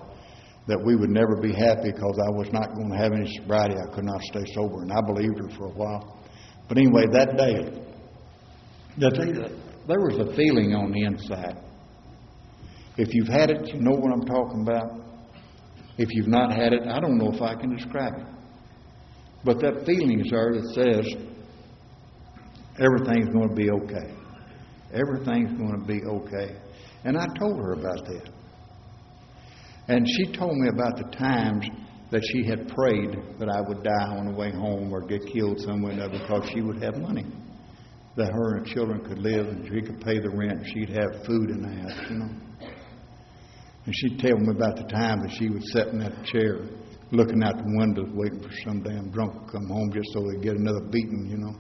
[0.68, 3.76] That we would never be happy because I was not going to have any sobriety.
[3.76, 4.84] I could not stay sober.
[4.84, 6.20] And I believed her for a while.
[6.68, 7.82] But anyway, that day,
[9.00, 9.32] that day
[9.88, 11.58] there was a feeling on the inside.
[12.98, 15.02] If you've had it, you know what I'm talking about.
[15.98, 18.26] If you've not had it, I don't know if I can describe it.
[19.44, 21.31] But that feeling is there that says
[22.82, 24.14] everything's going to be okay.
[24.94, 26.56] Everything's going to be okay.
[27.04, 28.30] And I told her about that.
[29.88, 31.66] And she told me about the times
[32.12, 35.60] that she had prayed that I would die on the way home or get killed
[35.62, 37.26] somewhere or because she would have money.
[38.18, 40.90] That her and her children could live and she could pay the rent and she'd
[40.90, 42.30] have food in the house, you know.
[43.86, 46.68] And she'd tell me about the time that she would sit in that chair
[47.12, 50.44] looking out the window waiting for some damn drunk to come home just so they'd
[50.44, 51.56] get another beating, you know.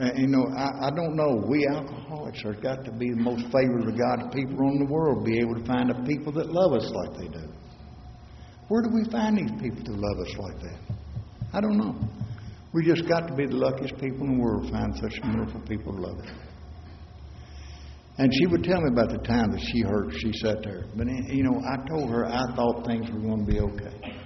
[0.00, 1.44] And, you know, I, I don't know.
[1.46, 5.26] We alcoholics are got to be the most favored of God's people in the world,
[5.26, 7.44] be able to find the people that love us like they do.
[8.68, 10.96] Where do we find these people that love us like that?
[11.52, 12.00] I don't know.
[12.72, 15.60] We just got to be the luckiest people in the world to find such wonderful
[15.68, 16.30] people to love us.
[18.16, 20.14] And she would tell me about the time that she hurt.
[20.16, 20.86] She sat there.
[20.96, 24.16] But, eh, you know, I told her I thought things were going to be okay.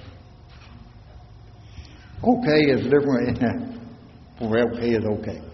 [2.22, 3.42] Okay is different.
[4.40, 5.53] well, okay is okay.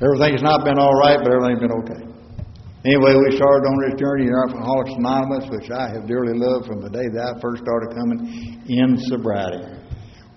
[0.00, 2.02] Everything's not been all right, but everything's been okay.
[2.88, 6.80] Anyway, we started on this journey in Alcoholics Anonymous, which I have dearly loved from
[6.80, 9.60] the day that I first started coming in sobriety.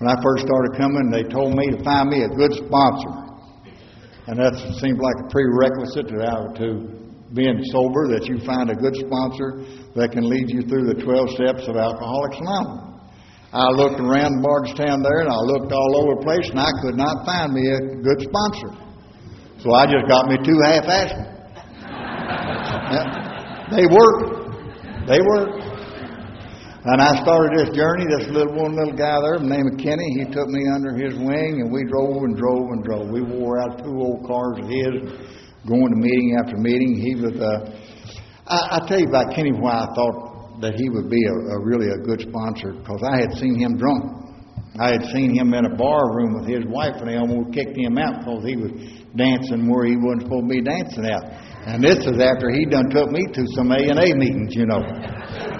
[0.03, 3.23] When I first started coming, they told me to find me a good sponsor.
[4.27, 4.51] And that
[4.83, 6.19] seemed like a prerequisite to,
[6.59, 6.67] to
[7.31, 9.63] being sober, that you find a good sponsor
[9.95, 12.99] that can lead you through the 12 steps of Alcoholics Anonymous.
[13.55, 16.99] I looked around Bardstown there and I looked all over the place and I could
[16.99, 18.92] not find me a good sponsor.
[19.63, 21.33] So I just got me two half assed
[22.93, 23.67] yeah.
[23.71, 24.17] They work.
[25.07, 25.49] They work.
[26.85, 28.05] And I started this journey.
[28.19, 31.71] This little one little guy there, named Kenny, he took me under his wing, and
[31.71, 33.09] we drove and drove and drove.
[33.09, 35.15] We wore out two old cars of his,
[35.65, 36.99] going to meeting after meeting.
[36.99, 37.39] He was.
[37.39, 37.71] Uh,
[38.47, 41.63] I, I tell you about Kenny why I thought that he would be a, a
[41.63, 44.22] really a good sponsor because I had seen him drunk.
[44.79, 47.77] I had seen him in a bar room with his wife, and they almost kicked
[47.77, 48.73] him out because he was
[49.13, 51.21] dancing where he wasn't supposed to be dancing at.
[51.69, 54.65] And this is after he done took me to some A and A meetings, you
[54.65, 54.81] know.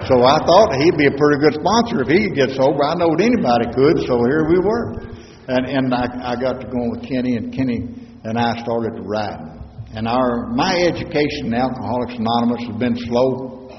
[0.10, 2.82] So I thought he'd be a pretty good sponsor if he could get sober.
[2.82, 5.14] I knowed anybody could, so here we were.
[5.48, 7.86] And and I, I got to going with Kenny, and Kenny
[8.24, 9.38] and I started to ride.
[9.94, 13.70] And our my education in Alcoholics Anonymous has been slow.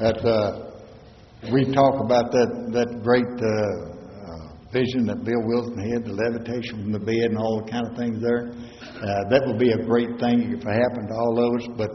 [0.00, 0.74] That uh,
[1.52, 3.93] we talk about that that great uh, uh,
[4.74, 7.94] vision that Bill Wilson had, the levitation from the bed and all the kind of
[7.94, 8.50] things there.
[8.50, 11.90] Uh, that would be a great thing if it happened to all of us, but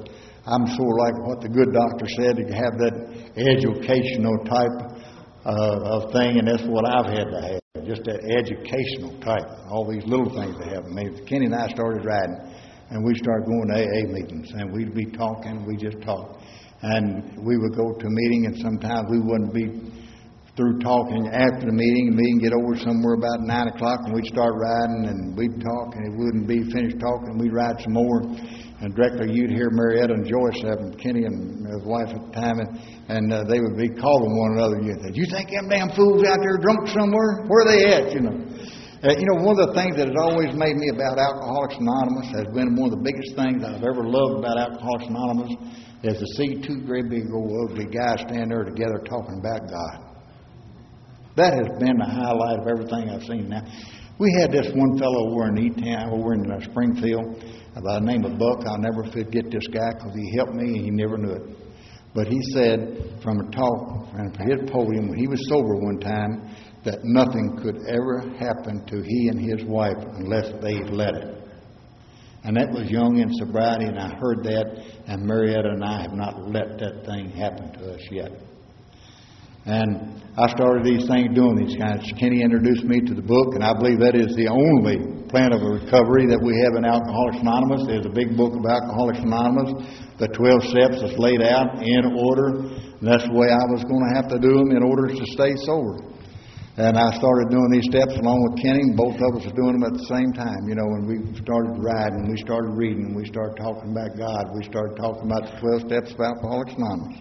[0.48, 2.96] I'm of like what the good doctor said, to have that
[3.36, 4.78] educational type
[5.44, 9.44] uh, of thing, and that's what I've had to have, just that educational type.
[9.68, 10.88] All these little things they have.
[10.88, 12.56] I mean, Kenny and I started riding,
[12.90, 16.40] and we started going to AA meetings, and we'd be talking, we just talk.
[16.82, 19.68] And we would go to a meeting, and sometimes we wouldn't be
[20.60, 22.12] through talking after the meeting.
[22.12, 25.96] The meeting get over somewhere about nine o'clock, and we'd start riding, and we'd talk,
[25.96, 27.40] and it wouldn't be finished talking.
[27.40, 28.28] We'd ride some more,
[28.84, 32.60] and directly you'd hear Marietta and Joyce, and Kenny and his wife at the time,
[32.60, 32.70] and,
[33.08, 34.84] and uh, they would be calling one another.
[34.84, 37.48] You think, you think them damn fools out there drunk somewhere?
[37.48, 38.06] Where are they at?
[38.12, 38.36] You know.
[39.00, 42.36] Uh, you know, one of the things that has always made me about Alcoholics Anonymous
[42.36, 45.56] has been one of the biggest things I've ever loved about Alcoholics Anonymous
[46.04, 50.09] is to see two great big old ugly guys stand there together talking about God.
[51.40, 53.64] That has been the highlight of everything I've seen now.
[54.20, 57.40] We had this one fellow over in E-Town, over in uh, Springfield,
[57.80, 58.68] by the name of Buck.
[58.68, 61.56] I'll never forget this guy because he helped me and he never knew it.
[62.14, 66.04] But he said from a talk and from his podium when he was sober one
[66.04, 66.52] time
[66.84, 71.40] that nothing could ever happen to he and his wife unless they let it.
[72.44, 76.14] And that was young in sobriety, and I heard that, and Marietta and I have
[76.14, 78.32] not let that thing happen to us yet.
[79.70, 82.02] And I started these things doing these kinds.
[82.18, 84.98] Kenny introduced me to the book, and I believe that is the only
[85.30, 87.86] plan of a recovery that we have in Alcoholics Anonymous.
[87.86, 89.78] There's a big book of Alcoholics Anonymous,
[90.18, 92.66] the 12 steps that's laid out in order.
[92.98, 95.24] And that's the way I was going to have to do them in order to
[95.38, 96.02] stay sober.
[96.82, 99.86] And I started doing these steps along with Kenny, both of us were doing them
[99.86, 100.66] at the same time.
[100.66, 104.64] You know, when we started riding, we started reading, we started talking about God, we
[104.66, 107.20] started talking about the 12 steps of Alcoholics Anonymous.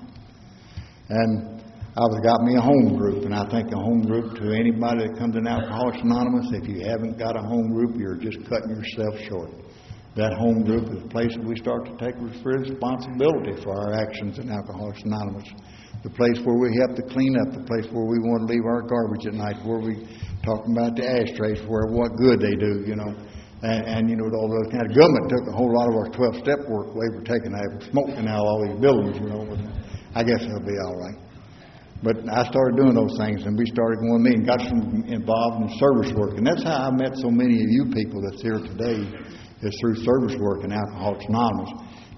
[1.11, 1.58] And
[1.99, 5.19] I've got me a home group, and I think a home group to anybody that
[5.19, 9.19] comes in Alcoholics Anonymous, if you haven't got a home group, you're just cutting yourself
[9.27, 9.51] short.
[10.15, 14.39] That home group is a place that we start to take responsibility for our actions
[14.39, 15.51] in Alcoholics Anonymous.
[16.07, 18.63] The place where we have to clean up, the place where we want to leave
[18.63, 19.99] our garbage at night, where we
[20.47, 23.11] talk about the ashtrays, where what good they do, you know.
[23.67, 26.11] And, and you know, all those kind of government took a whole lot of our
[26.15, 29.43] 12 step work away for taking that smoking out all these buildings, you know.
[29.51, 29.59] But
[30.15, 31.28] I guess it'll be all right.
[32.03, 35.67] But I started doing those things, and we started going me and got some involved
[35.67, 38.63] in service work, and that's how I met so many of you people that's here
[38.63, 39.03] today,
[39.63, 41.71] is through service work in Alcoholics Anonymous.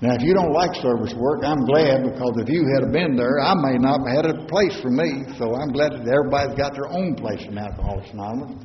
[0.02, 3.40] Now, if you don't like service work, I'm glad because if you had been there,
[3.40, 5.24] I may not have had a place for me.
[5.36, 8.64] So I'm glad that everybody's got their own place in Alcoholics Anonymous.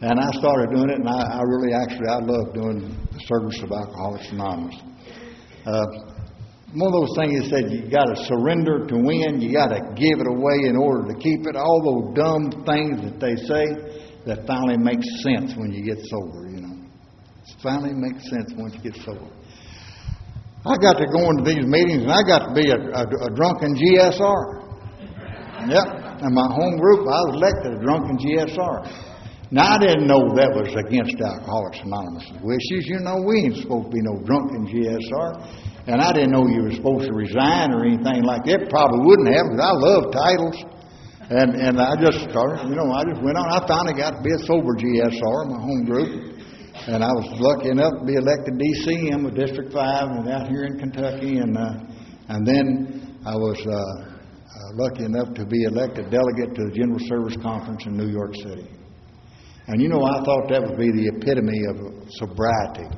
[0.00, 3.60] And I started doing it, and I, I really actually I love doing the service
[3.60, 4.76] of Alcoholics Anonymous.
[5.64, 5.84] Uh,
[6.72, 9.80] one of those things that said you got to surrender to win, you got to
[9.92, 11.56] give it away in order to keep it.
[11.56, 13.64] All those dumb things that they say
[14.24, 16.48] that finally makes sense when you get sober.
[16.48, 16.76] You know,
[17.44, 19.28] it finally makes sense once you get sober.
[20.64, 23.30] I got to go into these meetings, and I got to be a, a, a
[23.34, 24.62] drunken GSR.
[25.68, 29.12] Yep, in my home group, I was elected a drunken GSR.
[29.52, 32.88] Now, I didn't know that was against Alcoholics Anonymous' wishes.
[32.88, 35.71] You know, we ain't supposed to be no drunken GSR.
[35.86, 38.70] And I didn't know you were supposed to resign or anything like that.
[38.70, 40.56] Probably wouldn't have because I love titles.
[41.32, 43.46] And and I just started, you know, I just went on.
[43.50, 46.32] I finally got to be a sober GSR, my home group.
[46.86, 50.64] And I was lucky enough to be elected DCM with District 5 and out here
[50.64, 51.38] in Kentucky.
[51.38, 51.78] And, uh,
[52.28, 56.98] and then I was uh, uh, lucky enough to be elected delegate to the General
[57.06, 58.66] Service Conference in New York City.
[59.68, 62.90] And you know, I thought that would be the epitome of sobriety.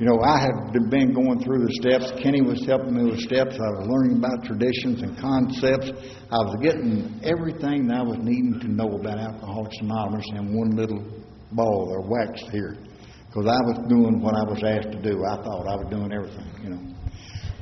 [0.00, 2.08] You know, I had been going through the steps.
[2.22, 3.52] Kenny was helping me with steps.
[3.52, 5.92] I was learning about traditions and concepts.
[5.92, 10.72] I was getting everything that I was needing to know about Alcoholics Anonymous in one
[10.72, 11.04] little
[11.52, 12.80] ball or wax here.
[13.28, 15.20] Because I was doing what I was asked to do.
[15.20, 16.82] I thought I was doing everything, you know.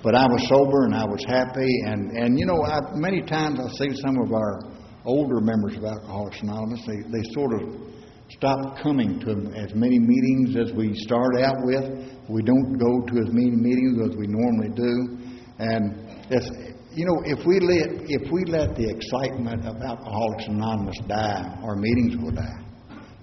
[0.07, 1.75] But I was sober and I was happy.
[1.91, 4.63] And, and you know, I, many times I see some of our
[5.05, 7.99] older members of Alcoholics Anonymous, they, they sort of
[8.31, 12.15] stop coming to as many meetings as we start out with.
[12.29, 15.17] We don't go to as many meetings as we normally do,
[15.59, 16.51] and it's
[16.93, 21.77] you know if we let if we let the excitement of Alcoholics Anonymous die, our
[21.77, 22.65] meetings will die.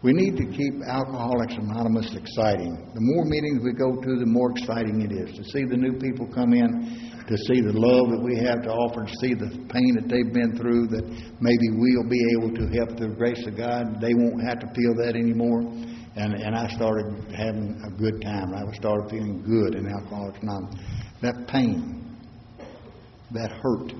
[0.02, 2.74] We need to keep Alcoholics Anonymous exciting.
[2.94, 5.98] The more meetings we go to, the more exciting it is to see the new
[5.98, 9.50] people come in to see the love that we have to offer, to see the
[9.74, 11.06] pain that they've been through, that
[11.42, 13.98] maybe we'll be able to help through the grace of God.
[13.98, 15.66] They won't have to feel that anymore.
[16.16, 18.54] And, and I started having a good time.
[18.56, 20.76] I started feeling good in Alcoholics Anonymous.
[21.22, 22.18] That pain,
[23.32, 23.92] that hurt,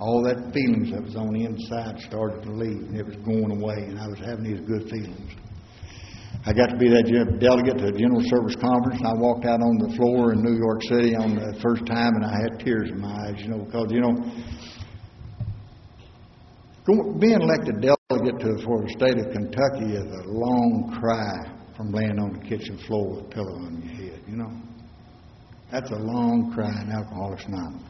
[0.00, 3.62] all that feelings that was on the inside started to leave, and it was going
[3.62, 5.32] away, and I was having these good feelings.
[6.44, 7.06] I got to be that
[7.38, 10.58] delegate to a General Service Conference, and I walked out on the floor in New
[10.58, 13.64] York City on the first time, and I had tears in my eyes, you know,
[13.64, 14.12] because, you know,
[16.86, 22.34] being elected delegate to the state of Kentucky is a long cry from laying on
[22.34, 24.52] the kitchen floor with a pillow on your head, you know.
[25.72, 27.82] That's a long cry in Alcoholics Anonymous.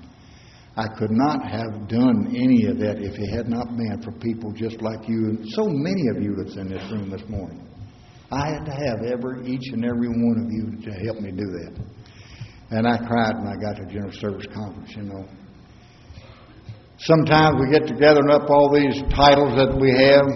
[0.76, 4.52] I could not have done any of that if it had not been for people
[4.52, 7.60] just like you and so many of you that's in this room this morning.
[8.30, 11.46] I had to have every, each and every one of you to help me do
[11.46, 11.78] that.
[12.70, 15.28] And I cried when I got to the General Service Conference, you know.
[16.98, 20.26] Sometimes we get together and up all these titles that we have.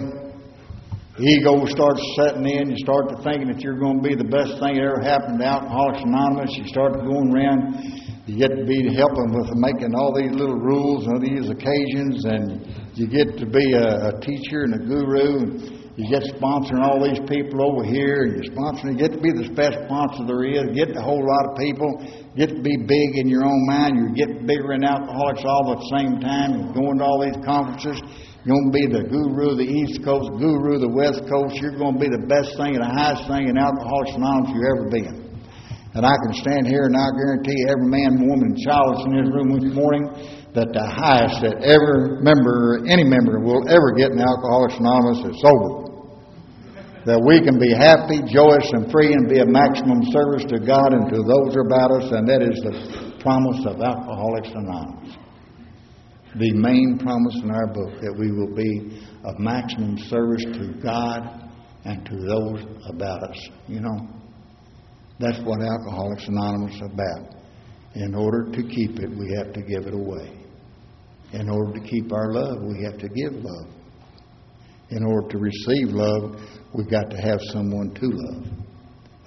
[1.19, 2.71] Ego starts setting in.
[2.71, 5.39] You start to thinking that you're going to be the best thing that ever happened
[5.39, 6.55] to Alcoholics Anonymous.
[6.55, 7.99] You start going around
[8.29, 12.61] you get to be helping with making all these little rules and these occasions, and
[12.93, 15.39] you get to be a, a teacher and a guru.
[15.41, 18.95] And you get sponsoring all these people over here, and you're sponsoring.
[18.95, 20.71] You get to be the best sponsor there is.
[20.71, 21.91] Get a whole lot of people.
[22.39, 23.99] Get to be big in your own mind.
[23.99, 26.55] You get bigger in alcoholics all at the same time.
[26.55, 27.99] You're going to all these conferences.
[28.47, 31.59] You're going to be the guru of the East Coast, guru of the West Coast.
[31.59, 34.71] You're going to be the best thing and the highest thing in Alcoholics Anonymous you've
[34.71, 35.15] ever been.
[35.99, 39.19] And I can stand here and I guarantee every man, woman, and child that's in
[39.19, 40.07] this room this morning
[40.55, 45.35] that the highest that ever member, any member, will ever get in Alcoholics Anonymous is
[45.43, 45.88] sober.
[47.05, 50.91] That we can be happy, joyous, and free and be a maximum service to God
[50.91, 55.15] and to those about us, and that is the promise of Alcoholics Anonymous.
[56.35, 61.49] The main promise in our book that we will be of maximum service to God
[61.85, 63.49] and to those about us.
[63.67, 64.07] You know,
[65.19, 67.35] that's what Alcoholics Anonymous is about.
[67.95, 70.35] In order to keep it, we have to give it away.
[71.31, 73.67] In order to keep our love, we have to give love.
[74.91, 76.35] In order to receive love,
[76.73, 78.45] we've got to have someone to love.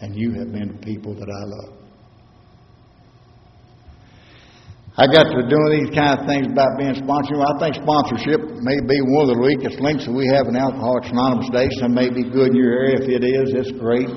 [0.01, 1.79] And you have been the people that I love.
[4.93, 7.41] I got to doing these kind of things about being sponsored.
[7.41, 11.09] I think sponsorship may be one of the weakest links that we have in Alcoholics
[11.09, 11.73] Anonymous Day.
[11.81, 13.01] Some may be good in your area.
[13.01, 14.13] If it is, it's great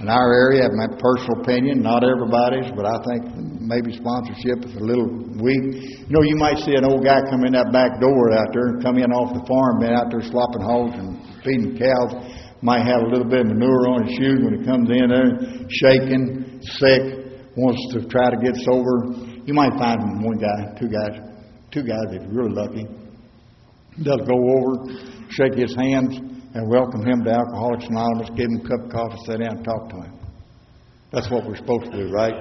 [0.00, 3.32] in our area, my personal opinion, not everybody's, but I think
[3.64, 5.08] maybe sponsorship is a little
[5.40, 6.04] weak.
[6.04, 8.76] You know, you might see an old guy come in that back door out there
[8.76, 12.12] and come in off the farm, been out there slopping hogs and feeding cows.
[12.66, 15.38] Might have a little bit of manure on his shoes when he comes in there,
[15.70, 19.06] shaking, sick, wants to try to get sober.
[19.46, 21.14] You might find one guy, two guys,
[21.70, 22.90] two guys if you're really lucky.
[24.02, 24.82] They'll go over,
[25.30, 29.22] shake his hands, and welcome him to Alcoholics Anonymous, give him a cup of coffee,
[29.30, 30.18] sit down and talk to him.
[31.14, 32.34] That's what we're supposed to do, right?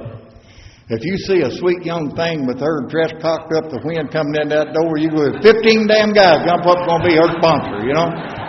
[0.89, 4.41] If you see a sweet young thing with her dress cocked up, the wind coming
[4.41, 7.85] in that door, you go, 15 damn guys jump up, going to be her sponsor,
[7.85, 8.44] you know?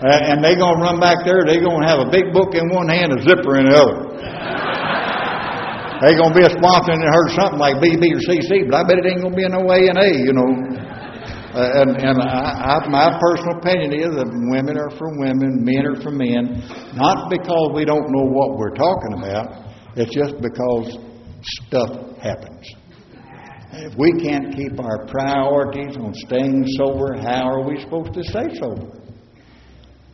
[0.00, 2.72] And they're going to run back there, they're going to have a big book in
[2.72, 3.96] one hand, a zipper in the other.
[6.00, 8.82] they're going to be a sponsor and heard something like BB or CC, but I
[8.88, 10.48] bet it ain't going to be in no A and A, you know.
[11.52, 15.84] Uh, and and I, I, my personal opinion is that women are for women, men
[15.84, 16.62] are for men,
[16.94, 19.68] not because we don't know what we're talking about.
[19.96, 20.96] It's just because
[21.66, 21.90] stuff
[22.22, 22.64] happens.
[23.72, 28.54] If we can't keep our priorities on staying sober, how are we supposed to stay
[28.54, 29.00] sober?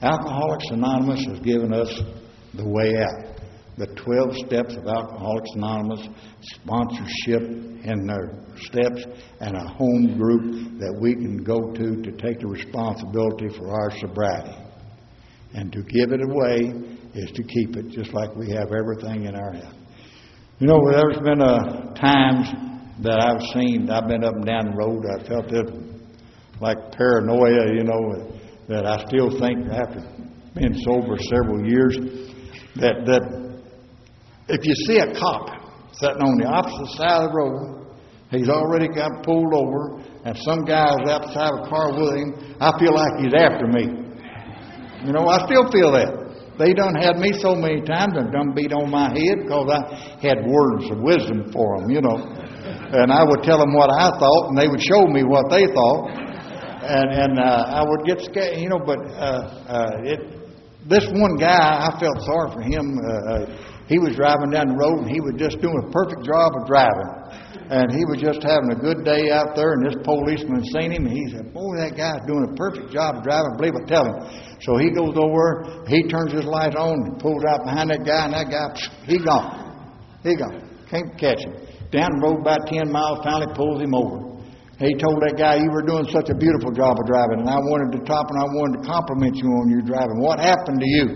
[0.03, 2.01] Alcoholics Anonymous has given us
[2.55, 3.37] the way out
[3.77, 6.09] the 12 steps of Alcoholics Anonymous,
[6.41, 9.05] sponsorship in their steps,
[9.41, 13.91] and a home group that we can go to to take the responsibility for our
[13.99, 14.57] sobriety.
[15.55, 16.73] And to give it away
[17.15, 19.75] is to keep it just like we have everything in our house.
[20.59, 22.49] You know, there's been uh, times
[23.03, 25.69] that I've seen, I've been up and down the road, I felt it
[26.63, 28.36] like paranoia, you know,
[28.69, 30.03] that I still think after
[30.55, 31.97] being sober several years,
[32.77, 33.23] that, that
[34.49, 35.49] if you see a cop
[35.93, 37.97] sitting on the opposite side of the road,
[38.31, 42.75] he's already got pulled over, and some guy's outside of a car with him, I
[42.79, 44.07] feel like he's after me.
[45.07, 46.27] You know, I still feel that.
[46.59, 50.19] They done had me so many times and done beat on my head because I
[50.25, 52.17] had words of wisdom for them, you know.
[52.17, 55.69] And I would tell them what I thought, and they would show me what they
[55.69, 56.26] thought.
[56.87, 58.79] And and uh, I would get scared, you know.
[58.79, 60.21] But uh, uh, it,
[60.89, 62.87] this one guy, I felt sorry for him.
[62.99, 66.27] Uh, uh, he was driving down the road and he was just doing a perfect
[66.27, 67.11] job of driving.
[67.71, 71.07] And he was just having a good day out there, and this policeman seen him,
[71.07, 73.59] and he said, Boy, that guy's doing a perfect job of driving.
[73.59, 74.23] Believe I tell him.
[74.63, 78.31] So he goes over, he turns his light on, and pulls out behind that guy,
[78.31, 78.71] and that guy,
[79.11, 79.67] he gone.
[80.23, 80.63] He gone.
[80.87, 81.59] Can't catch him.
[81.91, 84.36] Down the road about 10 miles, finally pulls him over.
[84.77, 87.57] He told that guy, You were doing such a beautiful job of driving, and I
[87.57, 90.21] wanted to top and I wanted to compliment you on your driving.
[90.21, 91.07] What happened to you?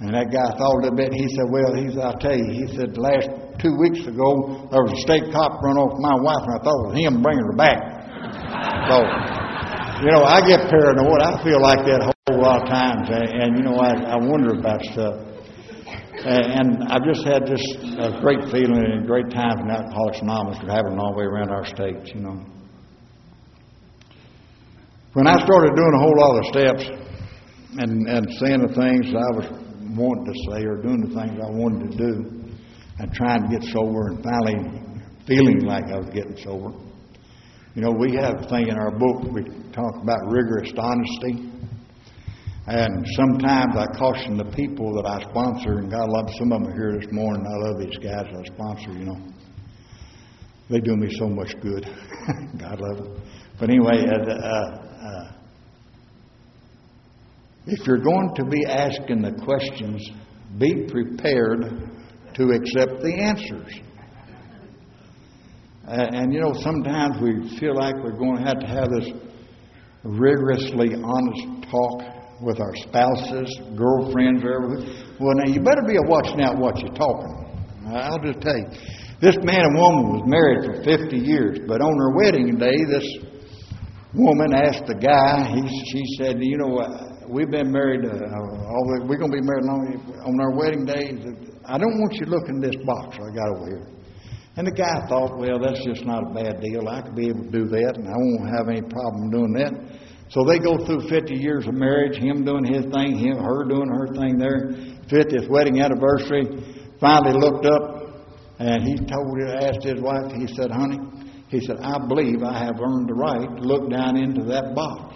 [0.00, 1.12] And that guy thought a bit.
[1.12, 2.48] He said, Well, he said, I'll tell you.
[2.56, 3.28] He said, Last
[3.60, 6.78] two weeks ago, there was a state cop run off my wife, and I thought
[6.80, 7.80] it was him bringing her back.
[8.84, 11.22] So, you know, I get paranoid.
[11.24, 14.16] I feel like that a whole lot of times, and, and you know, I, I
[14.16, 15.33] wonder about stuff.
[16.22, 20.58] And, and I've just had just a great feeling and great times in Alcoholics Anonymous
[20.58, 22.44] traveling all the way around our states, you know.
[25.14, 26.84] When I started doing a whole lot of steps
[27.78, 29.46] and, and saying the things I was
[29.96, 32.44] wanting to say or doing the things I wanted to do
[32.98, 34.82] and trying to get sober and finally
[35.26, 36.70] feeling like I was getting sober,
[37.74, 39.42] you know, we have a thing in our book, we
[39.72, 41.50] talk about rigorous honesty.
[42.66, 46.72] And sometimes I caution the people that I sponsor, and God loves some of them
[46.72, 47.44] here this morning.
[47.46, 49.20] I love these guys I sponsor, you know.
[50.70, 51.84] They do me so much good.
[52.58, 53.22] God love them.
[53.60, 55.32] But anyway, uh, uh, uh,
[57.66, 60.10] if you're going to be asking the questions,
[60.58, 61.90] be prepared
[62.34, 63.74] to accept the answers.
[65.86, 69.10] and you know, sometimes we feel like we're going to have to have this
[70.02, 75.16] rigorously honest talk with our spouses, girlfriends, or everything.
[75.18, 77.32] Well, now you better be a watching out what you're talking.
[77.88, 78.68] I'll just tell you.
[79.20, 83.06] This man and woman was married for 50 years, but on their wedding day, this
[84.12, 88.84] woman asked the guy, he, she said, You know, uh, we've been married, uh, all
[88.92, 89.80] the, we're going to be married long,
[90.28, 91.16] on our wedding day.
[91.64, 93.86] I don't want you looking in this box I got over here.
[94.56, 96.88] And the guy thought, Well, that's just not a bad deal.
[96.88, 99.72] I could be able to do that, and I won't have any problem doing that.
[100.34, 103.88] So they go through 50 years of marriage, him doing his thing, him, her doing
[103.88, 104.74] her thing there.
[105.06, 106.42] 50th wedding anniversary.
[106.98, 108.26] Finally looked up
[108.58, 110.98] and he told, her, asked his wife, he said, honey,
[111.50, 115.14] he said, I believe I have earned the right to look down into that box.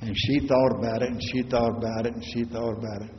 [0.00, 3.10] And she thought about it and she thought about it and she thought about it.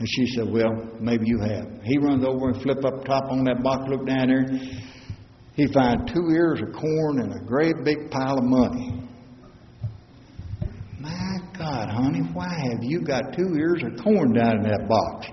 [0.00, 1.84] And she said, Well, maybe you have.
[1.84, 4.46] He runs over and flip up top on that box, look down there.
[5.54, 9.09] He finds two ears of corn and a great big pile of money.
[11.60, 15.26] God, honey, why have you got two ears of corn down in that box?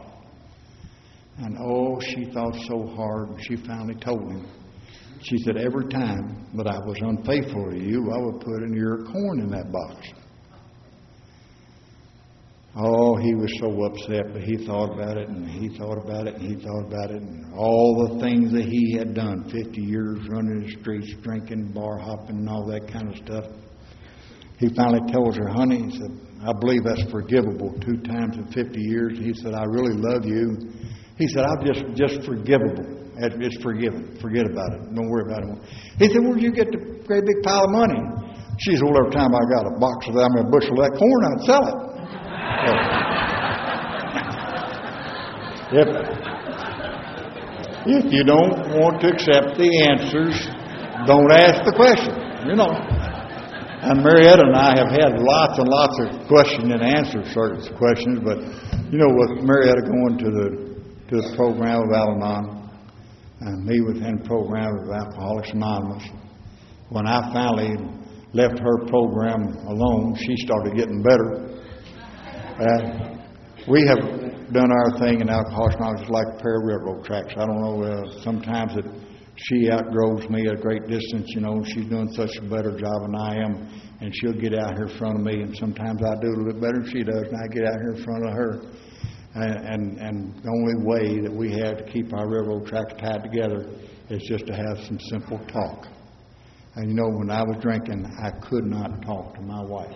[1.38, 4.46] And oh, she thought so hard, and she finally told him.
[5.22, 8.96] She said, Every time that I was unfaithful to you, I would put an ear
[8.96, 10.06] of corn in that box.
[12.76, 16.36] Oh, he was so upset, but he thought about it and he thought about it
[16.36, 20.20] and he thought about it and all the things that he had done 50 years
[20.28, 23.46] running the streets, drinking, bar hopping, and all that kind of stuff
[24.58, 28.80] he finally tells her, honey, he said, I believe that's forgivable two times in 50
[28.80, 29.18] years.
[29.18, 30.58] He said, I really love you.
[31.18, 32.98] He said, I'm just, just forgivable.
[33.20, 34.18] It's forgiven.
[34.22, 34.94] Forget about it.
[34.94, 35.50] Don't worry about it.
[35.98, 37.98] He said, Where'd you get the great big pile of money?
[38.60, 40.86] She said, Well, every time I got a box of that, I a bushel of
[40.86, 41.76] that corn, I'd sell it.
[45.82, 45.88] if,
[48.06, 50.38] if you don't want to accept the answers,
[51.10, 52.14] don't ask the question.
[52.48, 53.07] You know.
[53.80, 58.20] And Marietta and I have had lots and lots of question and answers certain questions,
[58.26, 58.40] but
[58.92, 60.68] you know, with Marietta going to the
[61.10, 62.70] to the program of Al-Anon
[63.42, 66.04] and me within the program of Alcoholics Anonymous,
[66.90, 67.78] when I finally
[68.34, 71.62] left her program alone, she started getting better.
[72.60, 73.22] And
[73.70, 77.34] we have done our thing in Alcoholics Anonymous like a pair of railroad tracks.
[77.38, 78.86] I don't know, uh, sometimes it
[79.38, 81.62] she outgrows me a great distance, you know.
[81.64, 84.98] She's doing such a better job than I am, and she'll get out here in
[84.98, 87.48] front of me, and sometimes I do a little better than she does, and I
[87.54, 88.62] get out here in front of her.
[89.36, 93.22] And, and, and the only way that we have to keep our railroad tracks tied
[93.22, 93.70] together
[94.10, 95.86] is just to have some simple talk.
[96.76, 99.96] And you know, when I was drinking, I could not talk to my wife.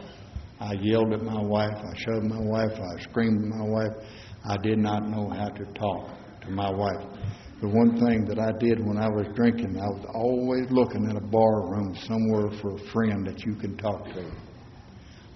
[0.59, 4.07] I yelled at my wife, I shoved my wife, I screamed at my wife.
[4.47, 6.09] I did not know how to talk
[6.41, 7.05] to my wife.
[7.61, 11.15] The one thing that I did when I was drinking, I was always looking in
[11.15, 14.31] a bar room somewhere for a friend that you can talk to.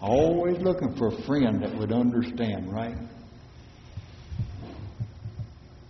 [0.02, 2.98] Always looking for a friend that would understand, right?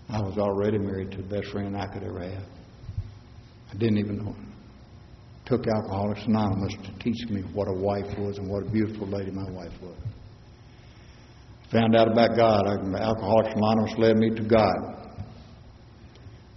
[0.10, 2.48] I was already married to the best friend I could ever have.
[3.72, 4.36] I didn't even know.
[5.46, 9.32] Took Alcoholics Anonymous to teach me what a wife was and what a beautiful lady
[9.32, 9.96] my wife was.
[11.72, 12.68] Found out about God.
[12.68, 15.05] Alcoholics Anonymous led me to God.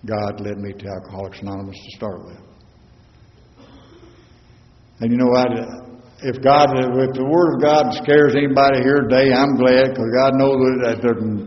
[0.07, 2.38] God led me to Alcoholics Anonymous to start with.
[5.01, 5.88] And you know, what?
[6.20, 10.34] if God, if the Word of God scares anybody here today, I'm glad because God
[10.34, 10.99] knows that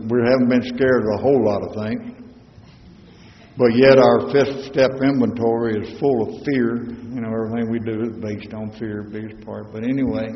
[0.08, 2.16] we haven't been scared of a whole lot of things.
[3.58, 6.88] But yet our fifth step inventory is full of fear.
[6.88, 9.72] You know, everything we do is based on fear, biggest part.
[9.72, 10.32] But anyway,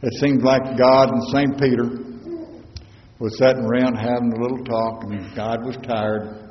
[0.00, 1.60] it seems like God and St.
[1.60, 2.08] Peter
[3.20, 6.43] was sitting around having a little talk, and God was tired.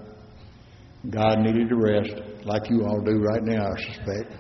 [1.10, 2.14] God needed to rest,
[2.46, 4.34] like you all do right now, I suspect.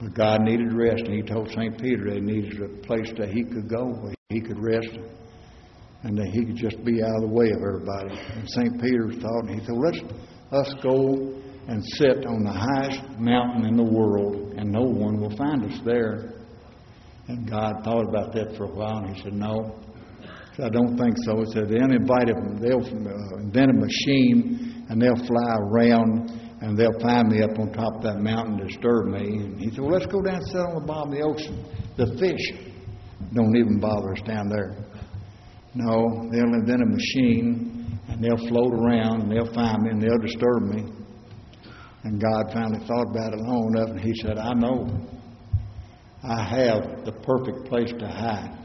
[0.00, 1.80] But God needed rest, and He told St.
[1.80, 4.98] Peter that He needed a place that He could go, where He could rest,
[6.02, 8.18] and that He could just be out of the way of everybody.
[8.34, 8.80] And St.
[8.80, 10.00] Peter thought, and he said, let's
[10.52, 15.36] us go and sit on the highest mountain in the world, and no one will
[15.36, 16.34] find us there.
[17.28, 19.78] And God thought about that for a while, and He said, no.
[20.62, 21.38] I don't think so.
[21.38, 22.84] He said, they'll invite them, they'll
[23.38, 26.30] invent a machine, and they'll fly around
[26.62, 29.20] and they'll find me up on top of that mountain disturb me.
[29.20, 31.64] And he said, Well, let's go down and sit on the bottom of the ocean.
[31.96, 32.74] The fish
[33.32, 34.74] don't even bother us down there.
[35.74, 40.18] No, they'll invent a machine and they'll float around and they'll find me and they'll
[40.18, 40.92] disturb me.
[42.02, 44.90] And God finally thought about it long enough and he said, I know.
[46.24, 48.58] I have the perfect place to hide.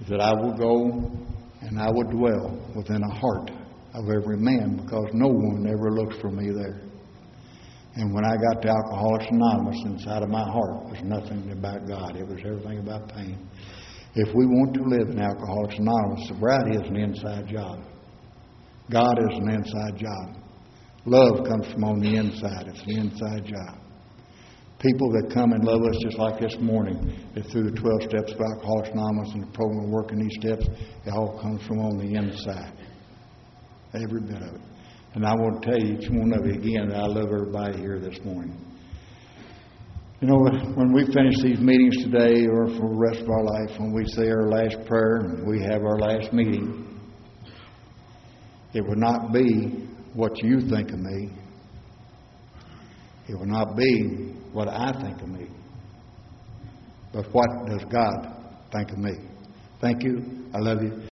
[0.00, 1.12] He said, I will go
[1.60, 3.50] and I will dwell within a heart
[3.94, 6.80] of every man because no one ever looks for me there.
[7.96, 12.16] And when I got to Alcoholics Anonymous, inside of my heart was nothing about God.
[12.16, 13.48] It was everything about pain.
[14.16, 17.78] If we want to live in Alcoholics Anonymous, sobriety is an inside job.
[18.90, 20.42] God is an inside job.
[21.06, 22.66] Love comes from on the inside.
[22.66, 23.78] It's an inside job.
[24.80, 28.32] People that come and love us just like this morning, that through the 12 steps
[28.32, 30.66] of Alcoholics Anonymous and the program working these steps,
[31.06, 32.72] it all comes from on the inside.
[33.94, 34.60] Every bit of it.
[35.14, 38.00] And I want to tell each one of you again that I love everybody here
[38.00, 38.58] this morning.
[40.20, 40.38] You know,
[40.74, 44.04] when we finish these meetings today or for the rest of our life, when we
[44.06, 46.98] say our last prayer and we have our last meeting,
[48.72, 51.30] it will not be what you think of me.
[53.28, 55.46] It will not be what I think of me.
[57.12, 58.34] But what does God
[58.72, 59.12] think of me?
[59.80, 60.48] Thank you.
[60.52, 61.02] I love you.